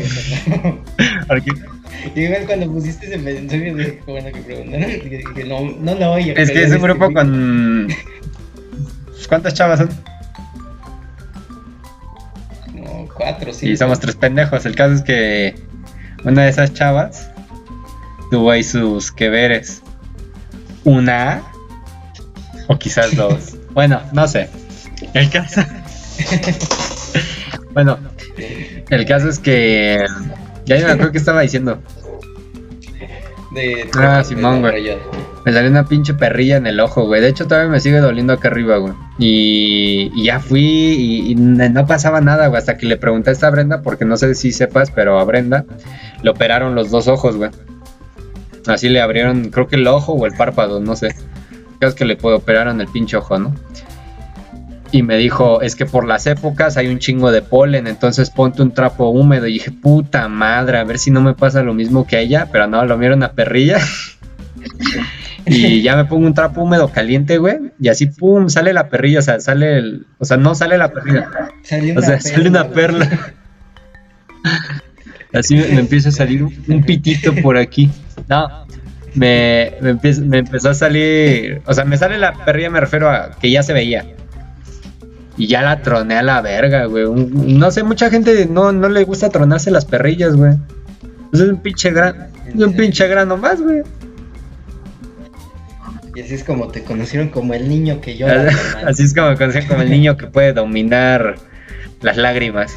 igual 2.14 2.46
cuando 2.46 2.70
pusiste 2.70 3.06
ese 3.06 3.18
mensaje 3.18 4.00
bueno 4.06 4.32
que 4.32 4.40
preguntaron, 4.40 5.78
no, 5.82 5.94
no 5.94 5.94
lo 5.94 6.12
oye. 6.12 6.34
Es 6.36 6.50
que 6.50 6.64
es 6.64 6.72
un 6.72 6.82
grupo 6.82 7.12
con. 7.12 7.88
¿Cuántas 9.28 9.54
chavas 9.54 9.78
son? 9.80 9.90
cuatro, 13.14 13.52
sí. 13.52 13.70
Y 13.70 13.76
somos 13.76 14.00
tres 14.00 14.16
pendejos. 14.16 14.66
El 14.66 14.74
caso 14.74 14.94
es 14.94 15.02
que 15.02 15.54
una 16.24 16.44
de 16.44 16.50
esas 16.50 16.72
chavas 16.74 17.30
tuvo 18.30 18.50
ahí 18.50 18.62
sus 18.62 19.12
que 19.12 19.28
veres. 19.28 19.82
Una 20.84 21.42
o 22.68 22.78
quizás 22.78 23.14
dos. 23.16 23.56
bueno, 23.72 24.00
no 24.12 24.28
sé. 24.28 24.48
El 25.14 25.30
caso. 25.30 25.62
bueno, 27.72 27.98
el 28.90 29.06
caso 29.06 29.28
es 29.28 29.38
que. 29.38 30.04
Ya 30.66 30.76
me 30.76 30.92
acuerdo 30.92 31.12
que 31.12 31.18
estaba 31.18 31.42
diciendo. 31.42 31.78
De, 33.52 33.88
ah, 33.96 34.24
Simón, 34.24 34.60
güey. 34.60 34.96
Me 35.44 35.52
salió 35.52 35.70
una 35.70 35.86
pinche 35.86 36.14
perrilla 36.14 36.56
en 36.56 36.66
el 36.66 36.80
ojo, 36.80 37.06
güey. 37.06 37.20
De 37.20 37.28
hecho, 37.28 37.46
todavía 37.46 37.70
me 37.70 37.80
sigue 37.80 37.98
doliendo 37.98 38.32
acá 38.32 38.48
arriba, 38.48 38.78
güey. 38.78 38.94
Y, 39.18 40.24
ya 40.24 40.40
fui 40.40 40.62
y, 41.28 41.34
no 41.36 41.86
pasaba 41.86 42.20
nada, 42.20 42.48
güey. 42.48 42.58
Hasta 42.58 42.76
que 42.76 42.86
le 42.86 42.96
pregunté 42.96 43.30
a 43.30 43.32
esta 43.34 43.50
Brenda, 43.50 43.82
porque 43.82 44.04
no 44.04 44.16
sé 44.16 44.34
si 44.34 44.52
sepas, 44.52 44.90
pero 44.90 45.18
a 45.18 45.24
Brenda 45.24 45.66
le 46.22 46.30
operaron 46.30 46.74
los 46.74 46.90
dos 46.90 47.08
ojos, 47.08 47.36
güey. 47.36 47.50
Así 48.66 48.88
le 48.88 49.00
abrieron, 49.00 49.50
creo 49.50 49.68
que 49.68 49.76
el 49.76 49.86
ojo 49.86 50.14
o 50.14 50.26
el 50.26 50.32
párpado, 50.32 50.80
no 50.80 50.96
sé. 50.96 51.14
Creo 51.78 51.94
que 51.94 52.06
le 52.06 52.18
operaron 52.22 52.80
el 52.80 52.88
pinche 52.88 53.18
ojo, 53.18 53.38
¿no? 53.38 53.54
Y 54.94 55.02
me 55.02 55.16
dijo, 55.16 55.60
es 55.60 55.74
que 55.74 55.86
por 55.86 56.06
las 56.06 56.24
épocas 56.28 56.76
hay 56.76 56.86
un 56.86 57.00
chingo 57.00 57.32
de 57.32 57.42
polen, 57.42 57.88
entonces 57.88 58.30
ponte 58.30 58.62
un 58.62 58.72
trapo 58.72 59.08
húmedo. 59.08 59.48
Y 59.48 59.54
dije, 59.54 59.72
puta 59.72 60.28
madre, 60.28 60.78
a 60.78 60.84
ver 60.84 61.00
si 61.00 61.10
no 61.10 61.20
me 61.20 61.34
pasa 61.34 61.64
lo 61.64 61.74
mismo 61.74 62.06
que 62.06 62.14
a 62.14 62.20
ella. 62.20 62.48
Pero 62.52 62.68
no, 62.68 62.84
lo 62.84 62.96
vieron 62.96 63.24
a 63.24 63.32
perrilla. 63.32 63.78
y 65.46 65.82
ya 65.82 65.96
me 65.96 66.04
pongo 66.04 66.28
un 66.28 66.34
trapo 66.34 66.62
húmedo 66.62 66.92
caliente, 66.92 67.38
güey, 67.38 67.72
y 67.80 67.88
así, 67.88 68.06
pum, 68.06 68.48
sale 68.48 68.72
la 68.72 68.88
perrilla, 68.88 69.18
o 69.18 69.22
sea, 69.22 69.40
sale 69.40 69.78
el, 69.78 70.06
o 70.18 70.24
sea, 70.24 70.36
no 70.36 70.54
sale 70.54 70.78
la 70.78 70.92
perrilla, 70.92 71.28
o 71.96 72.00
sea, 72.00 72.20
sale 72.20 72.48
una 72.48 72.68
perla. 72.68 73.34
así 75.32 75.56
me, 75.56 75.80
empieza 75.80 76.10
a 76.10 76.12
salir 76.12 76.44
un, 76.44 76.84
pitito 76.84 77.34
por 77.42 77.56
aquí. 77.56 77.90
No, 78.28 78.64
me, 79.16 79.72
me, 79.80 79.94
me, 79.94 80.38
empezó 80.38 80.70
a 80.70 80.74
salir, 80.74 81.62
o 81.66 81.74
sea, 81.74 81.84
me 81.84 81.96
sale 81.96 82.16
la 82.16 82.44
perrilla, 82.44 82.70
me 82.70 82.78
refiero 82.78 83.10
a 83.10 83.32
que 83.40 83.50
ya 83.50 83.64
se 83.64 83.72
veía. 83.72 84.04
Y 85.36 85.48
ya 85.48 85.62
la 85.62 85.82
troné 85.82 86.16
a 86.16 86.22
la 86.22 86.40
verga, 86.40 86.86
güey. 86.86 87.06
No 87.06 87.70
sé, 87.70 87.82
mucha 87.82 88.10
gente 88.10 88.46
no, 88.46 88.72
no 88.72 88.88
le 88.88 89.04
gusta 89.04 89.30
tronarse 89.30 89.70
las 89.70 89.84
perrillas, 89.84 90.36
güey. 90.36 90.54
Es 91.32 91.40
un 91.40 91.60
pinche 91.60 91.90
gran, 91.90 92.28
es 92.46 92.54
un 92.54 92.74
pinche 92.74 93.08
grano 93.08 93.36
más, 93.36 93.60
güey. 93.60 93.82
Y 96.14 96.20
así 96.20 96.34
es 96.34 96.44
como 96.44 96.68
te 96.68 96.84
conocieron 96.84 97.28
como 97.28 97.54
el 97.54 97.68
niño 97.68 98.00
que 98.00 98.16
llora. 98.16 98.48
así 98.86 99.02
es 99.02 99.14
como 99.14 99.30
me 99.30 99.36
conocieron 99.36 99.68
como 99.68 99.82
el 99.82 99.90
niño 99.90 100.16
que 100.16 100.28
puede 100.28 100.52
dominar 100.52 101.36
las 102.02 102.16
lágrimas. 102.16 102.76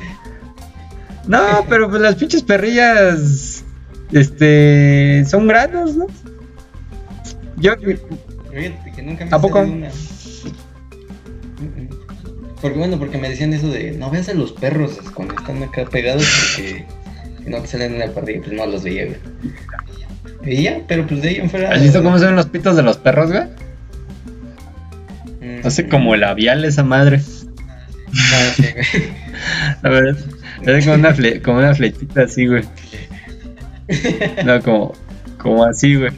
No, 1.28 1.66
pero 1.70 1.90
pues 1.90 2.02
las 2.02 2.16
pinches 2.16 2.42
perrillas. 2.42 3.64
Este. 4.12 5.24
Son 5.28 5.48
granos, 5.48 5.96
¿no? 5.96 6.08
Yo. 7.58 7.78
que 7.78 8.00
nunca 9.04 9.26
me 9.26 9.32
¿A 9.32 9.40
poco? 9.40 9.66
Porque 12.62 12.78
bueno, 12.78 12.98
porque 12.98 13.18
me 13.18 13.30
decían 13.30 13.54
eso 13.54 13.70
de 13.70 13.92
no 13.92 14.10
veas 14.10 14.30
a 14.30 14.34
los 14.34 14.52
perros 14.52 14.98
cuando 15.14 15.36
están 15.36 15.62
acá 15.64 15.86
pegados 15.86 16.26
porque 16.56 16.86
no 17.46 17.62
te 17.62 17.68
salen 17.68 17.94
en 17.94 18.00
la 18.00 18.08
parrilla, 18.08 18.42
pues 18.42 18.54
no 18.54 18.66
los 18.66 18.84
veía, 18.84 19.06
güey. 19.06 19.18
Veía, 20.44 20.82
pero 20.88 21.06
pues 21.06 21.22
de 21.22 21.30
ahí 21.30 21.36
en 21.36 21.50
fuera. 21.50 21.72
¿Has 21.72 21.82
visto 21.82 22.02
cómo 22.02 22.18
se 22.18 22.26
ven 22.26 22.36
los 22.36 22.48
pitos 22.48 22.76
de 22.76 22.84
los 22.84 22.98
perros, 22.98 23.32
güey? 23.32 23.44
Mm. 25.42 25.66
Hace 25.66 25.88
como 25.88 26.16
labial 26.16 26.66
esa 26.66 26.84
madre. 26.84 27.22
Ah, 28.34 28.52
sí, 28.56 28.64
güey. 28.64 29.28
A 29.84 29.90
ver, 29.90 30.16
es 30.66 30.86
como 30.86 30.96
una, 30.96 31.14
fle 31.14 31.42
como 31.42 31.60
una 31.60 31.76
flechita 31.76 32.24
así, 32.24 32.48
güey. 32.48 32.64
No, 34.44 34.62
como, 34.62 34.94
como 35.38 35.64
así, 35.64 35.96
güey. 35.96 36.12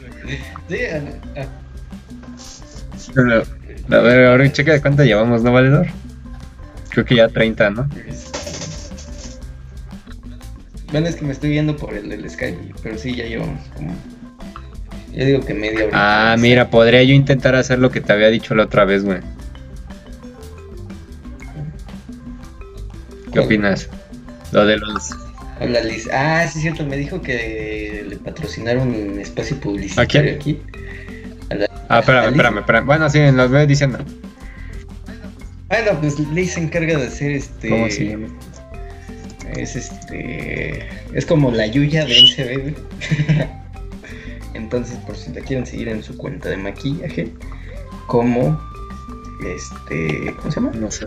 Sí, 0.68 0.78
a, 0.86 1.46
a 3.94 4.00
ver, 4.00 4.26
ahora 4.26 4.50
checa 4.52 4.72
de 4.72 4.80
cuánto 4.80 5.04
llevamos, 5.04 5.42
¿no, 5.42 5.52
valedor? 5.52 5.88
Creo 6.90 7.04
que 7.04 7.16
ya 7.16 7.28
30, 7.28 7.70
¿no? 7.70 7.88
Bueno, 10.92 11.06
es 11.06 11.16
que 11.16 11.24
me 11.24 11.32
estoy 11.32 11.50
viendo 11.50 11.76
por 11.76 11.94
el, 11.94 12.10
el 12.10 12.28
Skype, 12.28 12.74
pero 12.82 12.98
sí, 12.98 13.14
ya 13.14 13.24
llevamos 13.24 13.60
como. 13.76 13.94
Yo 15.12 15.24
digo 15.24 15.40
que 15.40 15.54
media 15.54 15.86
hora. 15.86 16.32
Ah, 16.32 16.36
mira, 16.36 16.70
podría 16.70 17.02
yo 17.02 17.14
intentar 17.14 17.54
hacer 17.54 17.78
lo 17.78 17.90
que 17.90 18.00
te 18.00 18.12
había 18.12 18.28
dicho 18.28 18.54
la 18.54 18.64
otra 18.64 18.84
vez, 18.84 19.04
güey. 19.04 19.20
¿Qué 23.32 23.38
opinas? 23.38 23.88
Lo 24.52 24.66
de 24.66 24.78
los. 24.78 25.10
Hola 25.60 25.80
Liz. 25.82 26.08
Ah, 26.12 26.46
sí, 26.50 26.60
cierto, 26.60 26.84
me 26.84 26.96
dijo 26.96 27.20
que 27.20 28.04
le 28.08 28.16
patrocinaron 28.16 28.88
un 28.88 29.20
espacio 29.20 29.60
publicitario 29.60 30.32
¿A 30.32 30.34
aquí. 30.34 30.60
A 31.50 31.54
la, 31.54 31.66
ah, 31.88 31.98
espérame, 32.00 32.30
espérame, 32.30 32.58
espérame. 32.58 32.86
Bueno, 32.86 33.10
sí, 33.10 33.20
lo 33.30 33.48
voy 33.48 33.66
diciendo. 33.66 33.98
Bueno, 35.70 36.00
pues 36.00 36.18
Liz 36.18 36.54
se 36.54 36.60
encarga 36.60 36.98
de 36.98 37.06
hacer 37.06 37.30
este. 37.30 37.70
¿Cómo 37.70 37.88
se 37.88 38.08
llama? 38.08 38.26
Es 39.56 39.76
este. 39.76 40.84
Es 41.14 41.24
como 41.24 41.52
la 41.52 41.66
Yuya 41.68 42.04
de 42.04 42.20
NCB. 42.20 42.74
Entonces, 44.54 44.96
por 45.06 45.16
si 45.16 45.32
la 45.32 45.40
quieren 45.42 45.64
seguir 45.64 45.88
en 45.88 46.02
su 46.02 46.16
cuenta 46.16 46.48
de 46.48 46.56
maquillaje, 46.56 47.28
como. 48.08 48.60
Este. 49.46 50.34
¿Cómo 50.38 50.50
se 50.50 50.60
llama? 50.60 50.72
No 50.74 50.90
sé. 50.90 51.06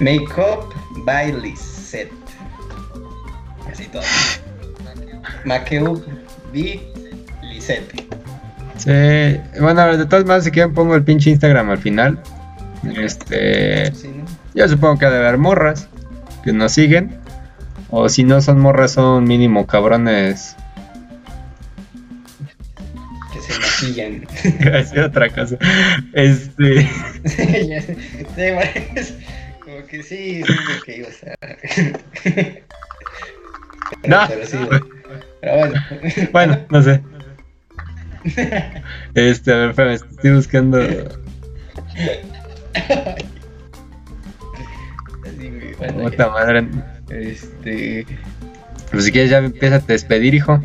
Makeup 0.00 0.74
by 1.06 1.32
Lisette. 1.40 2.12
Así 3.72 3.84
todo. 3.86 4.02
Makeup 5.46 6.04
by 6.52 6.80
Lisette. 7.42 8.04
Sí, 8.76 9.40
bueno, 9.60 9.96
de 9.96 10.04
todas 10.04 10.26
maneras, 10.26 10.44
si 10.44 10.50
quieren, 10.50 10.74
pongo 10.74 10.94
el 10.94 11.02
pinche 11.02 11.30
Instagram 11.30 11.70
al 11.70 11.78
final. 11.78 12.22
Este. 12.90 13.94
Sí, 13.94 14.08
¿no? 14.08 14.24
Yo 14.54 14.68
supongo 14.68 14.98
que 14.98 15.06
ha 15.06 15.10
de 15.10 15.18
haber 15.18 15.38
morras 15.38 15.88
que 16.44 16.52
nos 16.52 16.72
siguen. 16.72 17.18
O 17.90 18.08
si 18.08 18.24
no 18.24 18.40
son 18.40 18.60
morras, 18.60 18.92
son 18.92 19.24
mínimo 19.24 19.66
cabrones. 19.66 20.56
Que 23.32 23.40
se 23.40 23.58
maquillan. 23.60 24.26
Gracias, 24.58 25.06
otra 25.06 25.28
cosa. 25.30 25.56
Este. 26.12 26.88
sí, 27.24 27.68
ya 27.68 27.82
sé. 27.82 27.96
Sí, 28.34 29.14
como 29.62 29.86
que 29.86 30.02
sí, 30.02 30.42
que 30.84 31.06
pero, 34.02 34.18
no. 34.22 34.28
Pero, 34.28 34.46
sí, 34.46 34.56
pero 35.40 35.56
bueno. 35.58 35.74
Bueno, 36.32 36.66
no 36.70 36.82
sé. 36.82 37.02
Este, 39.14 39.52
a 39.52 39.56
ver, 39.56 39.70
espérame, 39.70 39.94
estoy 39.94 40.30
buscando. 40.32 40.78
Bueno, 45.78 46.04
Puta 46.04 46.30
madre. 46.30 46.66
Este. 47.10 48.06
Pues 48.90 49.04
si 49.04 49.12
quieres 49.12 49.30
ya 49.30 49.38
empieza 49.38 49.76
a 49.76 49.80
despedir, 49.80 50.34
hijo. 50.34 50.60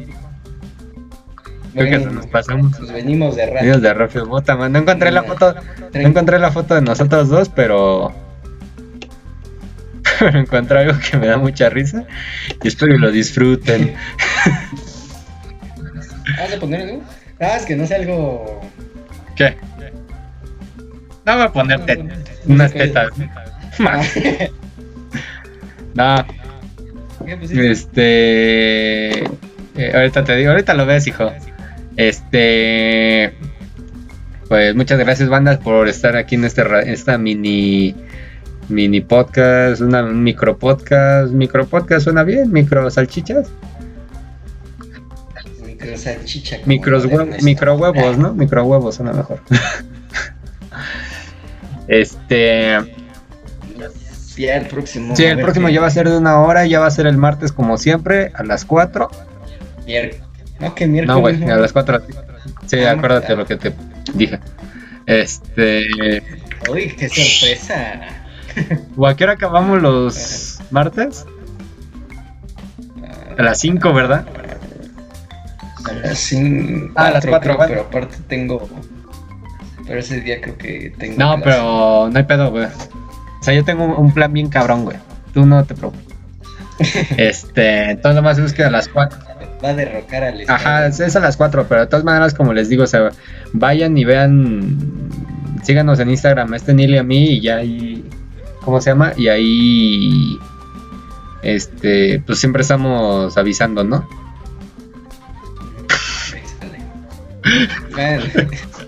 Creo 1.73 1.89
que 1.89 2.05
nos 2.05 2.27
pasamos. 2.27 2.77
Pues 2.77 2.91
venimos 2.91 3.35
de 3.35 3.45
rato. 3.45 3.65
Venimos 3.65 3.81
de. 3.81 4.21
Puta 4.23 4.55
madre. 4.55 4.69
No 4.71 4.79
encontré 4.79 5.11
la 5.11 5.23
foto. 5.23 5.55
No 5.93 5.99
encontré 5.99 6.39
la 6.39 6.51
foto 6.51 6.75
de 6.75 6.81
nosotros 6.81 7.29
dos, 7.29 7.49
pero. 7.49 8.13
Pero 10.19 10.39
encontré 10.39 10.77
algo 10.77 10.99
que 10.99 11.17
me 11.17 11.25
da 11.25 11.37
mucha 11.37 11.69
risa. 11.69 12.05
Y 12.61 12.67
espero 12.67 12.93
que 12.93 12.99
lo 12.99 13.11
disfruten. 13.11 13.95
¿Vas 16.37 16.53
a 16.53 16.59
poner 16.59 16.81
algo? 16.81 17.01
Ah, 17.39 17.57
es 17.57 17.65
que 17.65 17.75
no 17.75 17.87
sé 17.87 17.95
algo. 17.95 18.61
¿Qué? 19.35 19.57
No 21.25 21.35
voy 21.35 21.43
a 21.43 21.51
ponerte 21.51 22.03
unas 22.45 22.73
tetas. 22.73 23.11
No. 25.93 26.25
Este. 27.49 29.23
Eh, 29.23 29.91
ahorita 29.93 30.23
te 30.23 30.37
digo, 30.37 30.51
ahorita 30.51 30.73
lo 30.73 30.85
ves, 30.85 31.05
hijo. 31.07 31.31
Este. 31.97 33.33
Pues 34.47 34.73
muchas 34.73 34.99
gracias, 34.99 35.27
bandas, 35.27 35.57
por 35.57 35.89
estar 35.89 36.15
aquí 36.15 36.35
en 36.35 36.45
este, 36.45 36.63
esta 36.85 37.17
mini. 37.17 37.93
Mini 38.69 39.01
podcast, 39.01 39.81
una 39.81 40.01
un 40.01 40.23
micro 40.23 40.57
podcast. 40.57 41.33
Micro 41.33 41.67
podcast 41.67 42.05
suena 42.05 42.23
bien, 42.23 42.53
micro 42.53 42.89
salchichas. 42.89 43.49
Micro 45.65 45.97
salchicha. 45.97 46.59
Micros 46.65 47.05
hue 47.05 47.37
micro 47.41 47.75
huevos, 47.75 48.17
¿no? 48.17 48.33
Micro 48.33 48.63
huevos 48.63 48.95
suena 48.95 49.11
mejor. 49.11 49.41
este. 51.91 52.77
Ya 54.37 54.55
el 54.55 54.67
próximo. 54.67 55.15
Sí, 55.15 55.25
el 55.25 55.39
próximo 55.39 55.69
ya 55.69 55.81
va 55.81 55.87
a 55.87 55.91
ser 55.91 56.09
de 56.09 56.17
una 56.17 56.39
hora, 56.39 56.65
ya 56.65 56.79
va 56.79 56.87
a 56.87 56.91
ser 56.91 57.05
el 57.05 57.17
martes 57.17 57.51
como 57.51 57.77
siempre, 57.77 58.31
a 58.33 58.43
las 58.43 58.65
4. 58.65 59.09
Miércoles. 59.85 60.23
No, 60.59 60.73
que 60.73 60.87
miércoles. 60.87 61.15
No, 61.15 61.21
güey, 61.21 61.51
a 61.51 61.57
las 61.57 61.73
4. 61.73 62.01
Sí, 62.65 62.79
ah, 62.79 62.91
acuérdate 62.91 63.27
de 63.27 63.35
lo 63.35 63.45
que 63.45 63.57
te 63.57 63.73
dije. 64.13 64.39
Este. 65.05 66.23
Uy, 66.69 66.95
qué 66.97 67.09
sorpresa. 67.09 68.01
¿O 68.95 69.05
a 69.05 69.15
qué 69.15 69.25
hora 69.25 69.33
acabamos 69.33 69.81
los 69.81 70.59
martes? 70.71 71.25
A 73.37 73.41
las 73.43 73.59
5, 73.59 73.93
¿verdad? 73.93 74.25
A 75.83 75.93
las 75.93 76.19
5. 76.19 76.93
Ah, 76.95 77.07
a 77.07 77.11
las 77.11 77.25
4, 77.25 77.57
Pero 77.67 77.81
aparte 77.81 78.15
tengo. 78.27 78.69
Pero 79.91 79.99
ese 79.99 80.21
día 80.21 80.39
creo 80.39 80.57
que 80.57 80.93
tengo. 80.97 81.15
No, 81.17 81.35
clase. 81.35 81.43
pero 81.43 82.09
no 82.09 82.17
hay 82.17 82.23
pedo, 82.23 82.49
güey. 82.49 82.63
O 82.63 83.43
sea, 83.43 83.53
yo 83.53 83.65
tengo 83.65 83.83
un 83.83 84.13
plan 84.13 84.31
bien 84.31 84.47
cabrón, 84.47 84.85
güey. 84.85 84.95
Tú 85.33 85.45
no 85.45 85.65
te 85.65 85.75
preocupes. 85.75 86.15
este, 87.17 87.91
entonces 87.91 88.15
nomás 88.15 88.37
es 88.37 88.53
que 88.53 88.63
a 88.63 88.69
las 88.71 88.87
4. 88.87 89.19
Va 89.61 89.67
a 89.67 89.73
derrocar 89.73 90.23
al 90.23 90.45
Ajá, 90.47 90.87
es 90.87 91.15
a 91.17 91.19
las 91.19 91.35
4, 91.35 91.65
pero 91.67 91.81
de 91.81 91.87
todas 91.87 92.05
maneras, 92.05 92.33
como 92.33 92.53
les 92.53 92.69
digo, 92.69 92.83
o 92.83 92.87
sea, 92.87 93.09
vayan 93.51 93.97
y 93.97 94.05
vean. 94.05 95.09
Síganos 95.61 95.99
en 95.99 96.09
Instagram, 96.09 96.53
este 96.53 96.73
Neil 96.73 96.91
y 96.91 96.97
a 96.97 97.03
mí, 97.03 97.25
y 97.25 97.41
ya 97.41 97.57
ahí. 97.57 98.05
¿Cómo 98.63 98.79
se 98.79 98.91
llama? 98.91 99.11
Y 99.17 99.27
ahí. 99.27 100.39
Este, 101.43 102.23
pues 102.25 102.39
siempre 102.39 102.61
estamos 102.61 103.37
avisando, 103.37 103.83
¿no? 103.83 104.07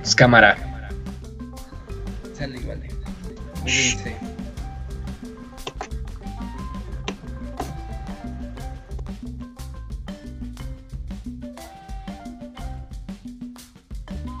pues 0.00 0.14
cámara. 0.14 0.56
Sale, 2.36 2.60
vale. 2.66 2.88
Cuídense. 3.62 4.16